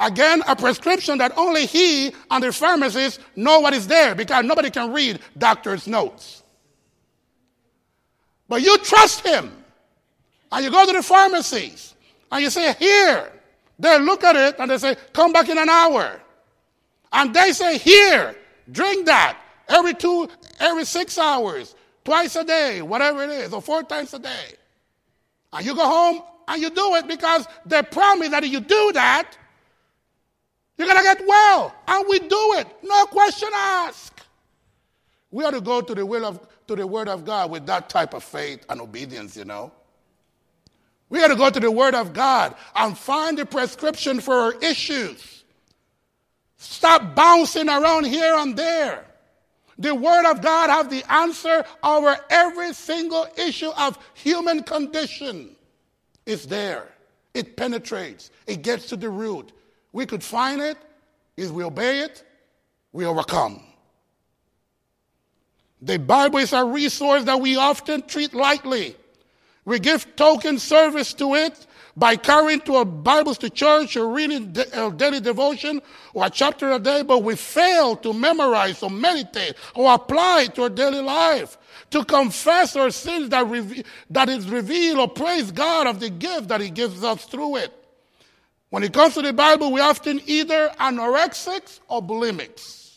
Again, 0.00 0.42
a 0.48 0.56
prescription 0.56 1.18
that 1.18 1.36
only 1.36 1.66
he 1.66 2.12
and 2.30 2.42
the 2.42 2.52
pharmacist 2.52 3.20
know 3.36 3.60
what 3.60 3.74
is 3.74 3.86
there 3.86 4.14
because 4.14 4.44
nobody 4.44 4.70
can 4.70 4.92
read 4.92 5.18
doctor's 5.36 5.86
notes. 5.86 6.42
But 8.48 8.62
you 8.62 8.78
trust 8.78 9.26
him. 9.26 9.52
And 10.50 10.64
you 10.64 10.70
go 10.70 10.86
to 10.86 10.92
the 10.92 11.02
pharmacies 11.02 11.94
and 12.30 12.42
you 12.42 12.50
say, 12.50 12.74
Here. 12.74 13.32
They 13.78 13.98
look 13.98 14.22
at 14.22 14.36
it 14.36 14.56
and 14.58 14.70
they 14.70 14.78
say, 14.78 14.96
Come 15.12 15.32
back 15.32 15.48
in 15.48 15.58
an 15.58 15.68
hour. 15.68 16.20
And 17.12 17.34
they 17.34 17.52
say, 17.52 17.78
Here, 17.78 18.36
drink 18.70 19.06
that 19.06 19.38
every 19.68 19.94
two, 19.94 20.28
every 20.60 20.84
six 20.84 21.16
hours, 21.18 21.74
twice 22.04 22.36
a 22.36 22.44
day, 22.44 22.82
whatever 22.82 23.24
it 23.24 23.30
is, 23.30 23.52
or 23.52 23.62
four 23.62 23.82
times 23.82 24.12
a 24.14 24.18
day. 24.18 24.46
And 25.52 25.64
you 25.64 25.74
go 25.74 25.84
home 25.84 26.22
and 26.48 26.60
you 26.60 26.70
do 26.70 26.94
it 26.96 27.08
because 27.08 27.46
they 27.66 27.82
promise 27.82 28.30
that 28.30 28.44
if 28.44 28.52
you 28.52 28.60
do 28.60 28.92
that, 28.92 29.36
you're 30.76 30.88
going 30.88 30.98
to 30.98 31.04
get 31.04 31.26
well. 31.26 31.74
And 31.86 32.06
we 32.08 32.18
do 32.18 32.54
it. 32.56 32.66
No 32.82 33.06
question 33.06 33.48
asked. 33.54 34.20
We 35.30 35.44
ought 35.44 35.52
to 35.52 35.60
go 35.60 35.80
to 35.80 35.94
the 35.94 36.04
will 36.04 36.24
of 36.24 36.40
to 36.68 36.76
the 36.76 36.86
word 36.86 37.08
of 37.08 37.24
God 37.24 37.50
with 37.50 37.66
that 37.66 37.88
type 37.88 38.14
of 38.14 38.22
faith 38.22 38.64
and 38.68 38.80
obedience, 38.80 39.36
you 39.36 39.44
know. 39.44 39.72
We 41.08 41.18
got 41.18 41.28
to 41.28 41.36
go 41.36 41.50
to 41.50 41.60
the 41.60 41.70
word 41.70 41.94
of 41.94 42.12
God 42.12 42.54
and 42.74 42.96
find 42.96 43.36
the 43.36 43.44
prescription 43.44 44.20
for 44.20 44.34
our 44.34 44.54
issues. 44.60 45.44
Stop 46.56 47.14
bouncing 47.14 47.68
around 47.68 48.06
here 48.06 48.34
and 48.36 48.56
there. 48.56 49.04
The 49.78 49.94
word 49.94 50.30
of 50.30 50.40
God 50.40 50.70
have 50.70 50.90
the 50.90 51.04
answer 51.12 51.64
over 51.82 52.16
every 52.30 52.72
single 52.72 53.26
issue 53.36 53.70
of 53.76 53.98
human 54.14 54.62
condition. 54.62 55.56
It's 56.26 56.46
there. 56.46 56.88
It 57.34 57.56
penetrates. 57.56 58.30
It 58.46 58.62
gets 58.62 58.88
to 58.88 58.96
the 58.96 59.08
root. 59.08 59.52
We 59.92 60.06
could 60.06 60.22
find 60.22 60.60
it. 60.60 60.76
If 61.36 61.50
we 61.50 61.64
obey 61.64 62.00
it, 62.00 62.22
we 62.92 63.06
overcome. 63.06 63.62
The 65.80 65.98
Bible 65.98 66.38
is 66.38 66.52
a 66.52 66.64
resource 66.64 67.24
that 67.24 67.40
we 67.40 67.56
often 67.56 68.02
treat 68.02 68.34
lightly. 68.34 68.96
We 69.64 69.78
give 69.78 70.14
token 70.16 70.58
service 70.58 71.12
to 71.14 71.34
it 71.34 71.66
by 71.96 72.16
carrying 72.16 72.60
to 72.60 72.76
our 72.76 72.84
Bibles 72.84 73.38
to 73.38 73.50
church 73.50 73.96
or 73.96 74.08
reading 74.08 74.56
a 74.74 74.86
uh, 74.86 74.90
daily 74.90 75.20
devotion 75.20 75.82
or 76.14 76.26
a 76.26 76.30
chapter 76.30 76.72
a 76.72 76.78
day, 76.78 77.02
but 77.02 77.22
we 77.22 77.36
fail 77.36 77.96
to 77.96 78.12
memorize 78.12 78.82
or 78.82 78.90
meditate 78.90 79.54
or 79.74 79.92
apply 79.92 80.46
to 80.54 80.62
our 80.62 80.70
daily 80.70 81.00
life 81.02 81.58
to 81.90 82.04
confess 82.04 82.74
our 82.76 82.90
sins 82.90 83.28
that, 83.28 83.46
re- 83.46 83.84
that 84.10 84.28
is 84.28 84.48
revealed 84.48 84.98
or 84.98 85.08
praise 85.08 85.52
God 85.52 85.86
of 85.86 86.00
the 86.00 86.08
gift 86.10 86.48
that 86.48 86.60
He 86.60 86.70
gives 86.70 87.04
us 87.04 87.24
through 87.26 87.56
it. 87.56 87.72
When 88.70 88.82
it 88.82 88.94
comes 88.94 89.14
to 89.14 89.22
the 89.22 89.34
Bible, 89.34 89.70
we 89.70 89.80
often 89.80 90.22
either 90.26 90.70
anorexics 90.80 91.80
or 91.88 92.02
bulimics. 92.02 92.96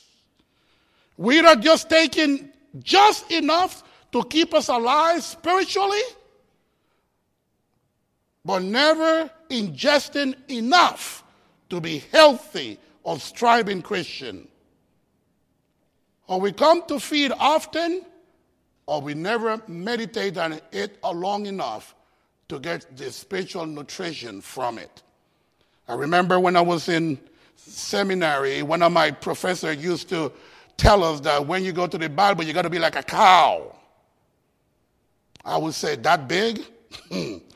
We 1.17 1.39
are 1.39 1.55
just 1.57 1.89
taking 1.89 2.49
just 2.79 3.29
enough 3.29 3.83
to 4.13 4.23
keep 4.23 4.53
us 4.53 4.69
alive 4.69 5.21
spiritually, 5.21 6.01
but 8.45 8.61
never 8.61 9.29
ingesting 9.49 10.35
enough 10.49 11.23
to 11.69 11.81
be 11.81 12.03
healthy 12.11 12.77
or 13.03 13.19
striving 13.19 13.81
Christian. 13.81 14.47
Or 16.27 16.39
we 16.39 16.51
come 16.51 16.83
to 16.87 16.99
feed 16.99 17.31
often, 17.39 18.03
or 18.85 19.01
we 19.01 19.15
never 19.15 19.61
meditate 19.67 20.37
on 20.37 20.59
it 20.71 20.97
long 21.03 21.47
enough 21.47 21.95
to 22.47 22.59
get 22.59 22.95
the 22.95 23.11
spiritual 23.11 23.65
nutrition 23.65 24.41
from 24.41 24.77
it. 24.77 25.01
I 25.87 25.95
remember 25.95 26.39
when 26.39 26.55
I 26.55 26.61
was 26.61 26.87
in 26.87 27.19
seminary, 27.55 28.61
one 28.61 28.83
of 28.83 28.91
my 28.91 29.09
professors 29.09 29.83
used 29.83 30.09
to 30.09 30.31
tell 30.77 31.03
us 31.03 31.19
that 31.21 31.45
when 31.47 31.63
you 31.63 31.71
go 31.71 31.87
to 31.87 31.97
the 31.97 32.09
Bible, 32.09 32.43
you 32.43 32.53
got 32.53 32.63
to 32.63 32.69
be 32.69 32.79
like 32.79 32.95
a 32.95 33.03
cow. 33.03 33.75
I 35.43 35.57
would 35.57 35.73
say, 35.73 35.95
that 35.95 36.27
big? 36.27 36.63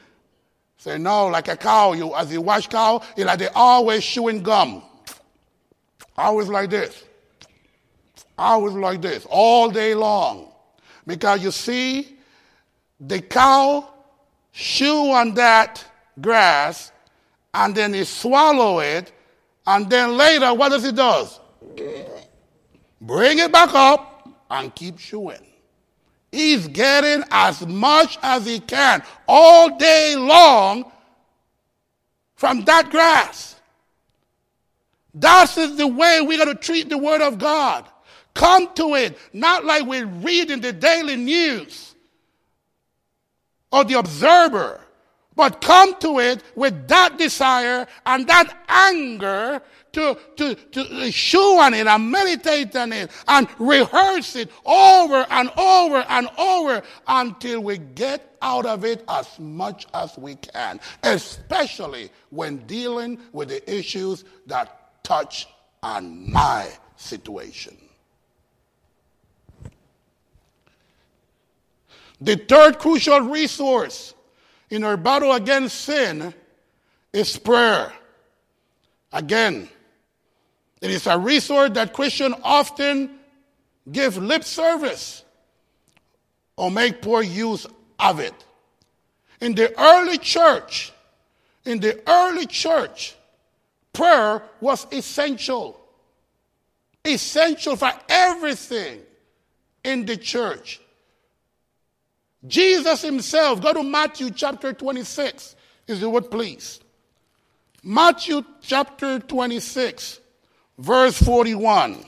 Say 0.80 0.98
no, 0.98 1.28
like 1.28 1.50
a 1.50 1.58
cow. 1.58 1.92
You 1.92 2.16
as 2.16 2.32
you 2.32 2.40
watch 2.40 2.70
cow, 2.70 3.02
it's 3.18 3.26
like 3.26 3.38
they 3.38 3.50
always 3.50 4.04
chewing 4.04 4.42
gum. 4.42 4.82
Always 6.18 6.48
like 6.48 6.70
this. 6.70 7.04
Always 8.38 8.74
like 8.74 9.02
this, 9.02 9.28
all 9.30 9.70
day 9.70 9.94
long. 9.94 10.54
Because 11.06 11.44
you 11.44 11.52
see, 11.52 12.18
the 13.02 13.20
cow 13.20 13.90
chew 14.54 15.12
on 15.12 15.34
that 15.34 15.84
grass 16.22 16.94
and 17.54 17.76
then 17.76 17.94
he 17.94 18.06
swallow 18.06 18.80
it 18.80 19.12
and 19.68 19.90
then 19.90 20.16
later 20.16 20.54
what 20.54 20.70
does 20.70 20.86
he 20.86 20.92
does 20.92 21.40
bring 23.02 23.40
it 23.40 23.52
back 23.52 23.74
up 23.74 24.30
and 24.50 24.74
keep 24.76 24.98
chewing 24.98 25.49
he's 26.32 26.68
getting 26.68 27.24
as 27.32 27.66
much 27.66 28.18
as 28.22 28.46
he 28.46 28.60
can 28.60 29.04
all 29.28 29.78
day 29.78 30.16
long 30.16 30.92
from 32.36 32.64
that 32.66 32.90
grass. 32.90 33.56
That 35.16 35.58
is 35.58 35.76
the 35.76 35.88
way 35.88 36.22
we're 36.22 36.44
going 36.44 36.56
to 36.56 36.62
treat 36.62 36.90
the 36.90 36.98
word 36.98 37.22
of 37.22 37.40
god. 37.40 37.86
Come 38.34 38.74
to 38.76 38.96
it 38.96 39.18
not 39.34 39.66
like 39.66 39.86
we 39.86 40.04
read 40.04 40.52
in 40.52 40.62
the 40.62 40.72
daily 40.72 41.16
news 41.16 41.96
or 43.72 43.84
the 43.84 44.00
observer 44.00 44.82
but 45.40 45.62
come 45.62 45.98
to 46.02 46.20
it 46.20 46.44
with 46.56 46.90
that 46.90 47.18
desire 47.18 47.88
and 48.06 48.28
that 48.28 48.54
anger 48.68 49.62
to, 49.94 50.18
to, 50.38 50.56
to 50.56 51.12
chew 51.12 51.60
on 51.60 51.74
it 51.74 51.88
and 51.88 52.12
meditate 52.12 52.76
on 52.76 52.94
it 52.94 53.12
and 53.28 53.48
rehearse 53.58 54.36
it 54.36 54.52
over 54.66 55.26
and 55.30 55.52
over 55.58 55.98
and 56.10 56.30
over 56.38 56.82
until 57.08 57.62
we 57.62 57.78
get 57.78 58.38
out 58.42 58.66
of 58.66 58.86
it 58.86 59.04
as 59.10 59.40
much 59.40 59.88
as 59.94 60.18
we 60.18 60.36
can, 60.36 60.80
especially 61.04 62.10
when 62.30 62.58
dealing 62.68 63.20
with 63.34 63.50
the 63.50 63.78
issues 63.78 64.24
that 64.46 65.04
touch 65.04 65.48
on 65.84 66.32
my 66.32 66.68
situation. 66.96 67.76
The 72.22 72.36
third 72.36 72.80
crucial 72.80 73.22
resource 73.22 74.14
in 74.70 74.84
our 74.84 74.98
battle 74.98 75.32
against 75.34 75.82
sin 75.82 76.34
is 77.14 77.38
prayer. 77.38 77.94
Again, 79.12 79.70
it 80.82 80.92
is 80.92 81.08
a 81.08 81.18
resource 81.18 81.72
that 81.72 81.94
Christians 81.94 82.36
often 82.44 83.12
give 83.92 84.18
lip 84.18 84.44
service 84.44 85.24
or 86.56 86.72
make 86.72 87.02
poor 87.02 87.22
use 87.22 87.66
of 88.00 88.20
it. 88.20 88.34
In 89.42 89.56
the 89.56 89.78
early 89.80 90.18
church, 90.18 90.92
in 91.66 91.80
the 91.80 92.02
early 92.08 92.46
church, 92.46 93.16
prayer 93.94 94.44
was 94.60 94.86
essential. 94.92 95.80
Essential 97.06 97.76
for 97.76 97.92
everything 98.10 99.02
in 99.84 100.06
the 100.06 100.18
church. 100.18 100.82
Jesus 102.48 103.02
himself, 103.02 103.62
go 103.62 103.74
to 103.74 103.84
Matthew 103.84 104.32
chapter 104.32 104.74
26, 104.74 105.56
is 105.88 106.00
the 106.00 106.10
word 106.10 106.32
please. 106.32 106.80
Matthew 107.84 108.44
chapter 108.62 109.20
26, 109.20 110.20
verse 110.80 111.22
41. 111.22 112.04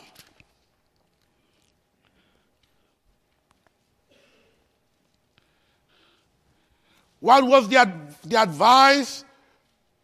What 7.19 7.43
was 7.45 7.69
the, 7.69 7.91
the 8.23 8.41
advice 8.41 9.23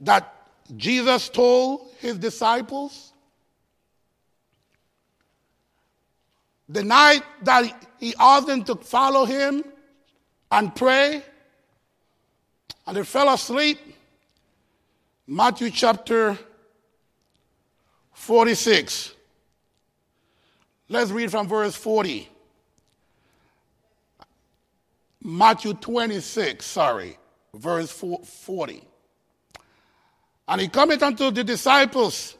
that 0.02 0.34
Jesus 0.76 1.30
told 1.30 1.90
his 2.00 2.18
disciples? 2.18 3.14
The 6.70 6.84
night 6.84 7.24
that 7.44 7.88
he 8.00 8.14
asked 8.20 8.48
them 8.48 8.64
to 8.66 8.76
follow 8.76 9.26
him, 9.26 9.64
and 10.52 10.74
pray, 10.76 11.24
and 12.86 12.96
they 12.96 13.04
fell 13.04 13.34
asleep. 13.34 13.80
Matthew 15.26 15.72
chapter 15.72 16.38
46. 18.28 19.14
Let's 20.90 21.12
read 21.12 21.32
from 21.32 21.48
verse 21.48 21.78
40. 21.78 22.28
Matthew 25.24 25.74
26, 25.74 26.66
sorry, 26.66 27.18
verse 27.54 27.90
40. 27.90 28.84
And 30.50 30.60
he 30.60 30.68
cometh 30.68 31.02
unto 31.04 31.32
the 31.32 31.46
disciples 31.46 32.36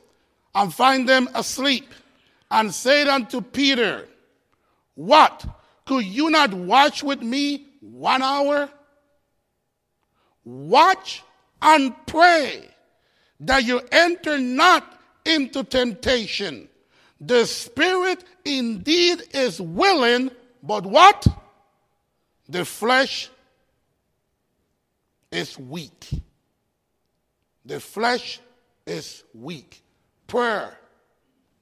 and 0.54 0.74
find 0.74 1.08
them 1.08 1.30
asleep, 1.34 1.90
and 2.52 2.74
said 2.74 3.08
unto 3.08 3.40
Peter, 3.40 4.10
What? 4.96 5.46
Could 5.86 6.04
you 6.04 6.30
not 6.30 6.54
watch 6.54 7.02
with 7.02 7.22
me 7.22 7.66
one 7.80 8.22
hour. 8.22 8.70
Watch 10.44 11.24
and 11.62 11.96
pray 12.06 12.68
that 13.40 13.64
you 13.64 13.80
enter 13.90 14.38
not 14.38 14.97
into 15.28 15.64
temptation. 15.64 16.70
The 17.20 17.46
spirit 17.46 18.24
indeed 18.46 19.24
is 19.34 19.60
willing, 19.60 20.32
but 20.64 20.86
what? 20.86 21.28
The 22.48 22.64
flesh 22.64 23.30
is 25.32 25.58
weak. 25.60 26.10
The 27.66 27.80
flesh 27.80 28.40
is 28.86 29.24
weak. 29.34 29.82
Prayer. 30.28 30.78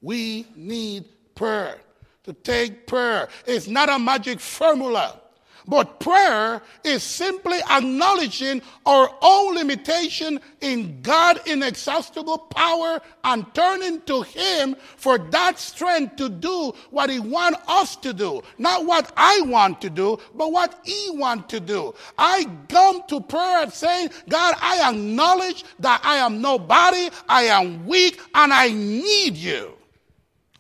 We 0.02 0.46
need 0.56 1.06
prayer. 1.34 1.78
To 2.24 2.34
take 2.34 2.88
prayer. 2.88 3.28
It's 3.46 3.68
not 3.68 3.90
a 3.90 4.00
magic 4.00 4.40
formula. 4.40 5.22
But 5.68 6.00
prayer 6.00 6.62
is 6.84 7.04
simply 7.04 7.60
acknowledging 7.70 8.62
our 8.86 9.10
own 9.22 9.56
limitation 9.56 10.40
in 10.62 11.02
God's 11.02 11.40
inexhaustible 11.48 12.38
power 12.38 13.02
and 13.24 13.52
turning 13.54 14.02
to 14.02 14.22
Him 14.22 14.76
for 14.98 15.18
that 15.18 15.58
strength 15.58 16.18
to 16.18 16.30
do 16.30 16.74
what 16.92 17.10
He 17.10 17.20
wants 17.20 17.60
us 17.68 17.96
to 17.98 18.14
do. 18.14 18.44
Not 18.58 18.86
what 18.86 19.12
I 19.18 19.42
want 19.42 19.82
to 19.82 19.90
do, 19.90 20.20
but 20.36 20.52
what 20.52 20.80
He 20.84 21.10
wants 21.12 21.48
to 21.50 21.60
do. 21.60 21.94
I 22.18 22.46
come 22.70 23.02
to 23.08 23.22
prayer 23.22 23.70
saying, 23.72 24.10
God, 24.30 24.56
I 24.62 24.92
acknowledge 24.92 25.64
that 25.80 26.02
I 26.04 26.18
am 26.18 26.42
nobody, 26.42 27.10
I 27.28 27.44
am 27.44 27.86
weak, 27.88 28.20
and 28.36 28.54
I 28.54 28.70
need 28.70 29.36
you. 29.36 29.74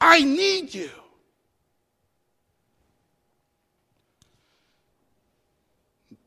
I 0.01 0.21
need 0.21 0.73
you. 0.73 0.89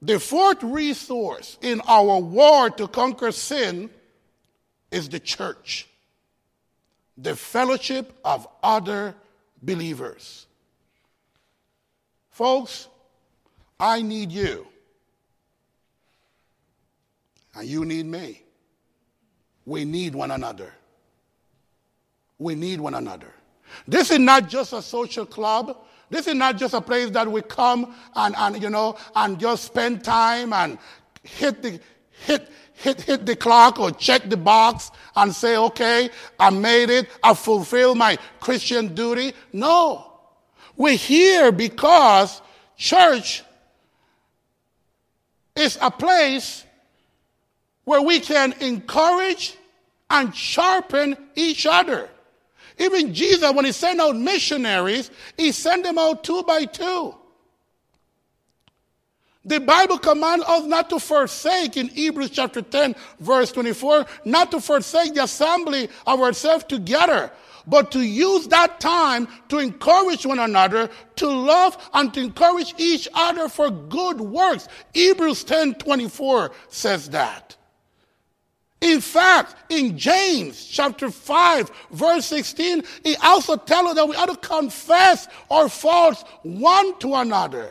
The 0.00 0.20
fourth 0.20 0.62
resource 0.62 1.58
in 1.60 1.80
our 1.88 2.20
war 2.20 2.70
to 2.70 2.86
conquer 2.86 3.32
sin 3.32 3.90
is 4.90 5.08
the 5.08 5.18
church, 5.18 5.88
the 7.16 7.34
fellowship 7.34 8.16
of 8.24 8.46
other 8.62 9.14
believers. 9.62 10.46
Folks, 12.30 12.88
I 13.80 14.02
need 14.02 14.30
you, 14.30 14.66
and 17.54 17.66
you 17.66 17.84
need 17.84 18.06
me. 18.06 18.42
We 19.66 19.84
need 19.84 20.14
one 20.14 20.30
another. 20.30 20.72
We 22.38 22.54
need 22.54 22.80
one 22.80 22.94
another. 22.94 23.32
This 23.86 24.10
is 24.10 24.20
not 24.20 24.48
just 24.48 24.72
a 24.72 24.80
social 24.80 25.26
club. 25.26 25.76
This 26.10 26.26
is 26.26 26.34
not 26.34 26.56
just 26.56 26.74
a 26.74 26.80
place 26.80 27.10
that 27.10 27.30
we 27.30 27.42
come 27.42 27.94
and, 28.14 28.34
and 28.36 28.62
you 28.62 28.70
know, 28.70 28.96
and 29.14 29.38
just 29.38 29.64
spend 29.64 30.04
time 30.04 30.52
and 30.52 30.78
hit 31.22 31.62
the, 31.62 31.80
hit, 32.24 32.50
hit, 32.74 33.00
hit 33.02 33.26
the 33.26 33.36
clock 33.36 33.78
or 33.78 33.90
check 33.90 34.28
the 34.28 34.36
box 34.36 34.90
and 35.16 35.34
say, 35.34 35.56
okay, 35.56 36.08
I 36.38 36.50
made 36.50 36.90
it. 36.90 37.08
I 37.22 37.34
fulfilled 37.34 37.98
my 37.98 38.18
Christian 38.40 38.94
duty. 38.94 39.34
No. 39.52 40.12
We're 40.76 40.96
here 40.96 41.52
because 41.52 42.40
church 42.76 43.42
is 45.56 45.76
a 45.82 45.90
place 45.90 46.64
where 47.84 48.00
we 48.00 48.20
can 48.20 48.54
encourage 48.60 49.56
and 50.10 50.34
sharpen 50.34 51.16
each 51.34 51.66
other. 51.66 52.08
Even 52.78 53.12
Jesus, 53.12 53.52
when 53.52 53.64
he 53.64 53.72
sent 53.72 54.00
out 54.00 54.16
missionaries, 54.16 55.10
he 55.36 55.52
sent 55.52 55.84
them 55.84 55.98
out 55.98 56.22
two 56.22 56.42
by 56.44 56.64
two. 56.64 57.14
The 59.44 59.60
Bible 59.60 59.98
commands 59.98 60.44
us 60.46 60.64
not 60.66 60.90
to 60.90 60.98
forsake 60.98 61.76
in 61.76 61.88
Hebrews 61.88 62.30
chapter 62.30 62.60
10, 62.60 62.94
verse 63.20 63.50
24, 63.52 64.04
not 64.26 64.50
to 64.50 64.60
forsake 64.60 65.14
the 65.14 65.24
assembly 65.24 65.88
of 66.06 66.20
ourselves 66.20 66.64
together, 66.64 67.32
but 67.66 67.90
to 67.92 68.00
use 68.00 68.48
that 68.48 68.78
time 68.78 69.26
to 69.48 69.58
encourage 69.58 70.26
one 70.26 70.38
another, 70.38 70.90
to 71.16 71.28
love 71.28 71.76
and 71.94 72.12
to 72.14 72.20
encourage 72.20 72.74
each 72.78 73.08
other 73.14 73.48
for 73.48 73.70
good 73.70 74.20
works. 74.20 74.68
Hebrews 74.92 75.44
10 75.44 75.74
24 75.74 76.50
says 76.68 77.10
that. 77.10 77.57
In 78.80 79.00
fact, 79.00 79.56
in 79.70 79.98
James 79.98 80.64
chapter 80.64 81.10
5, 81.10 81.70
verse 81.90 82.26
16, 82.26 82.84
he 83.02 83.16
also 83.16 83.56
tells 83.56 83.90
us 83.90 83.94
that 83.96 84.08
we 84.08 84.14
ought 84.14 84.26
to 84.26 84.36
confess 84.36 85.26
our 85.50 85.68
faults 85.68 86.22
one 86.42 86.96
to 87.00 87.14
another. 87.14 87.70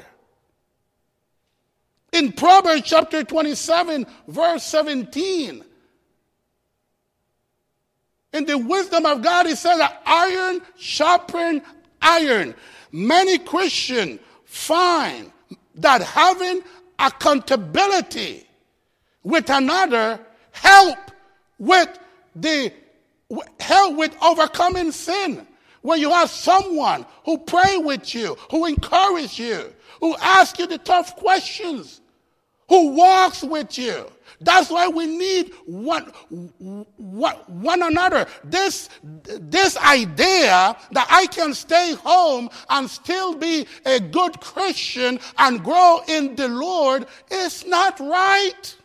In 2.11 2.31
Proverbs 2.33 2.83
chapter 2.83 3.23
27, 3.23 4.05
verse 4.27 4.63
17, 4.63 5.63
in 8.33 8.45
the 8.45 8.57
wisdom 8.57 9.05
of 9.05 9.21
God, 9.21 9.45
he 9.45 9.55
says 9.55 9.77
that 9.77 10.01
iron 10.05 10.61
sharpen 10.77 11.61
iron. 12.01 12.53
Many 12.91 13.37
Christians 13.37 14.19
find 14.45 15.31
that 15.75 16.01
having 16.01 16.61
accountability 16.99 18.45
with 19.23 19.49
another 19.49 20.19
help 20.61 20.99
with 21.59 21.99
the 22.35 22.71
help 23.59 23.95
with 23.95 24.15
overcoming 24.21 24.91
sin. 24.91 25.45
When 25.81 25.99
you 25.99 26.09
have 26.09 26.29
someone 26.29 27.05
who 27.25 27.37
pray 27.37 27.77
with 27.77 28.13
you, 28.13 28.35
who 28.51 28.65
encourage 28.65 29.39
you, 29.39 29.73
who 29.99 30.15
ask 30.17 30.59
you 30.59 30.67
the 30.67 30.77
tough 30.77 31.15
questions, 31.15 32.01
who 32.69 32.89
walks 32.91 33.43
with 33.43 33.77
you. 33.77 34.05
That's 34.41 34.69
why 34.69 34.87
we 34.87 35.05
need 35.07 35.53
one, 35.65 36.03
one 36.97 37.81
another. 37.81 38.27
This, 38.43 38.89
this 39.23 39.77
idea 39.77 40.75
that 40.91 41.07
I 41.09 41.27
can 41.27 41.53
stay 41.53 41.93
home 41.95 42.49
and 42.69 42.89
still 42.89 43.35
be 43.35 43.65
a 43.85 43.99
good 43.99 44.39
Christian 44.41 45.19
and 45.37 45.63
grow 45.63 46.01
in 46.07 46.35
the 46.35 46.49
Lord 46.49 47.07
is 47.31 47.65
not 47.65 47.99
right. 47.99 48.75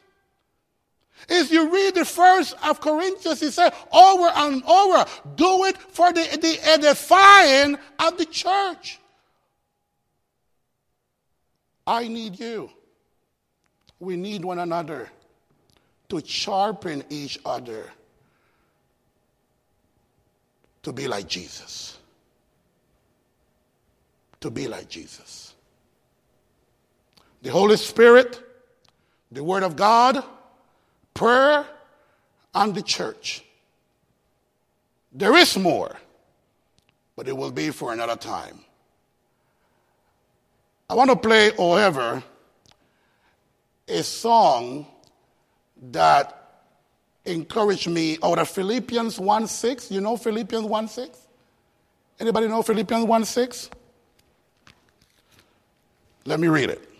If 1.28 1.50
you 1.50 1.72
read 1.72 1.94
the 1.94 2.04
first 2.04 2.54
of 2.64 2.80
Corinthians, 2.80 3.40
he 3.40 3.50
said 3.50 3.72
over 3.92 4.28
and 4.34 4.62
over, 4.64 5.04
do 5.34 5.64
it 5.64 5.76
for 5.78 6.12
the, 6.12 6.22
the 6.40 6.58
edifying 6.62 7.78
of 7.98 8.18
the 8.18 8.26
church. 8.26 8.98
I 11.86 12.08
need 12.08 12.38
you. 12.38 12.70
We 13.98 14.16
need 14.16 14.44
one 14.44 14.58
another 14.58 15.10
to 16.08 16.22
sharpen 16.24 17.04
each 17.08 17.38
other 17.44 17.90
to 20.82 20.92
be 20.92 21.06
like 21.06 21.28
Jesus. 21.28 21.98
To 24.40 24.50
be 24.50 24.66
like 24.66 24.88
Jesus. 24.88 25.54
The 27.42 27.50
Holy 27.50 27.76
Spirit, 27.76 28.40
the 29.30 29.42
Word 29.42 29.62
of 29.62 29.76
God, 29.76 30.24
prayer, 31.14 31.66
and 32.54 32.74
the 32.74 32.82
church. 32.82 33.44
There 35.12 35.36
is 35.36 35.56
more, 35.56 35.96
but 37.16 37.28
it 37.28 37.36
will 37.36 37.50
be 37.52 37.70
for 37.70 37.92
another 37.92 38.16
time. 38.16 38.60
I 40.88 40.94
want 40.94 41.10
to 41.10 41.16
play, 41.16 41.52
however, 41.56 42.22
a 43.88 44.02
song 44.02 44.86
that 45.90 46.38
encouraged 47.24 47.88
me 47.88 48.18
out 48.22 48.38
of 48.38 48.48
Philippians 48.48 49.18
1 49.18 49.46
6. 49.46 49.90
You 49.90 50.00
know 50.00 50.16
Philippians 50.16 50.64
1 50.64 50.88
6? 50.88 51.18
Anybody 52.20 52.48
know 52.48 52.62
Philippians 52.62 53.04
1 53.04 53.24
6? 53.24 53.70
Let 56.24 56.40
me 56.40 56.48
read 56.48 56.70
it. 56.70 56.91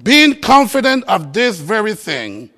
Being 0.00 0.40
confident 0.40 1.04
of 1.04 1.32
this 1.32 1.58
very 1.58 1.94
thing, 1.94 2.50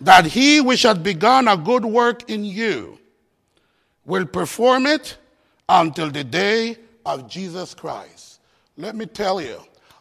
that 0.00 0.26
he 0.26 0.60
which 0.60 0.82
hath 0.82 1.02
begun 1.02 1.48
a 1.48 1.56
good 1.56 1.84
work 1.84 2.28
in 2.30 2.44
you 2.44 2.98
will 4.04 4.26
perform 4.26 4.86
it 4.86 5.16
until 5.68 6.10
the 6.10 6.24
day 6.24 6.76
of 7.06 7.28
Jesus 7.28 7.74
Christ. 7.74 8.40
Let 8.76 8.94
me 8.94 9.06
tell 9.06 9.40
you, 9.40 9.60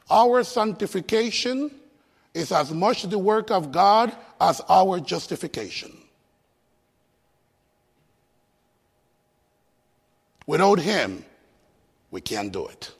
our 0.10 0.44
sanctification 0.44 1.72
is 2.34 2.52
as 2.52 2.72
much 2.72 3.04
the 3.04 3.18
work 3.18 3.52
of 3.52 3.72
God 3.72 4.16
as 4.42 4.62
our 4.68 5.00
justification. 5.00 5.96
Without 10.46 10.80
Him, 10.80 11.24
we 12.12 12.20
can't 12.20 12.52
do 12.52 12.68
it. 12.68 12.92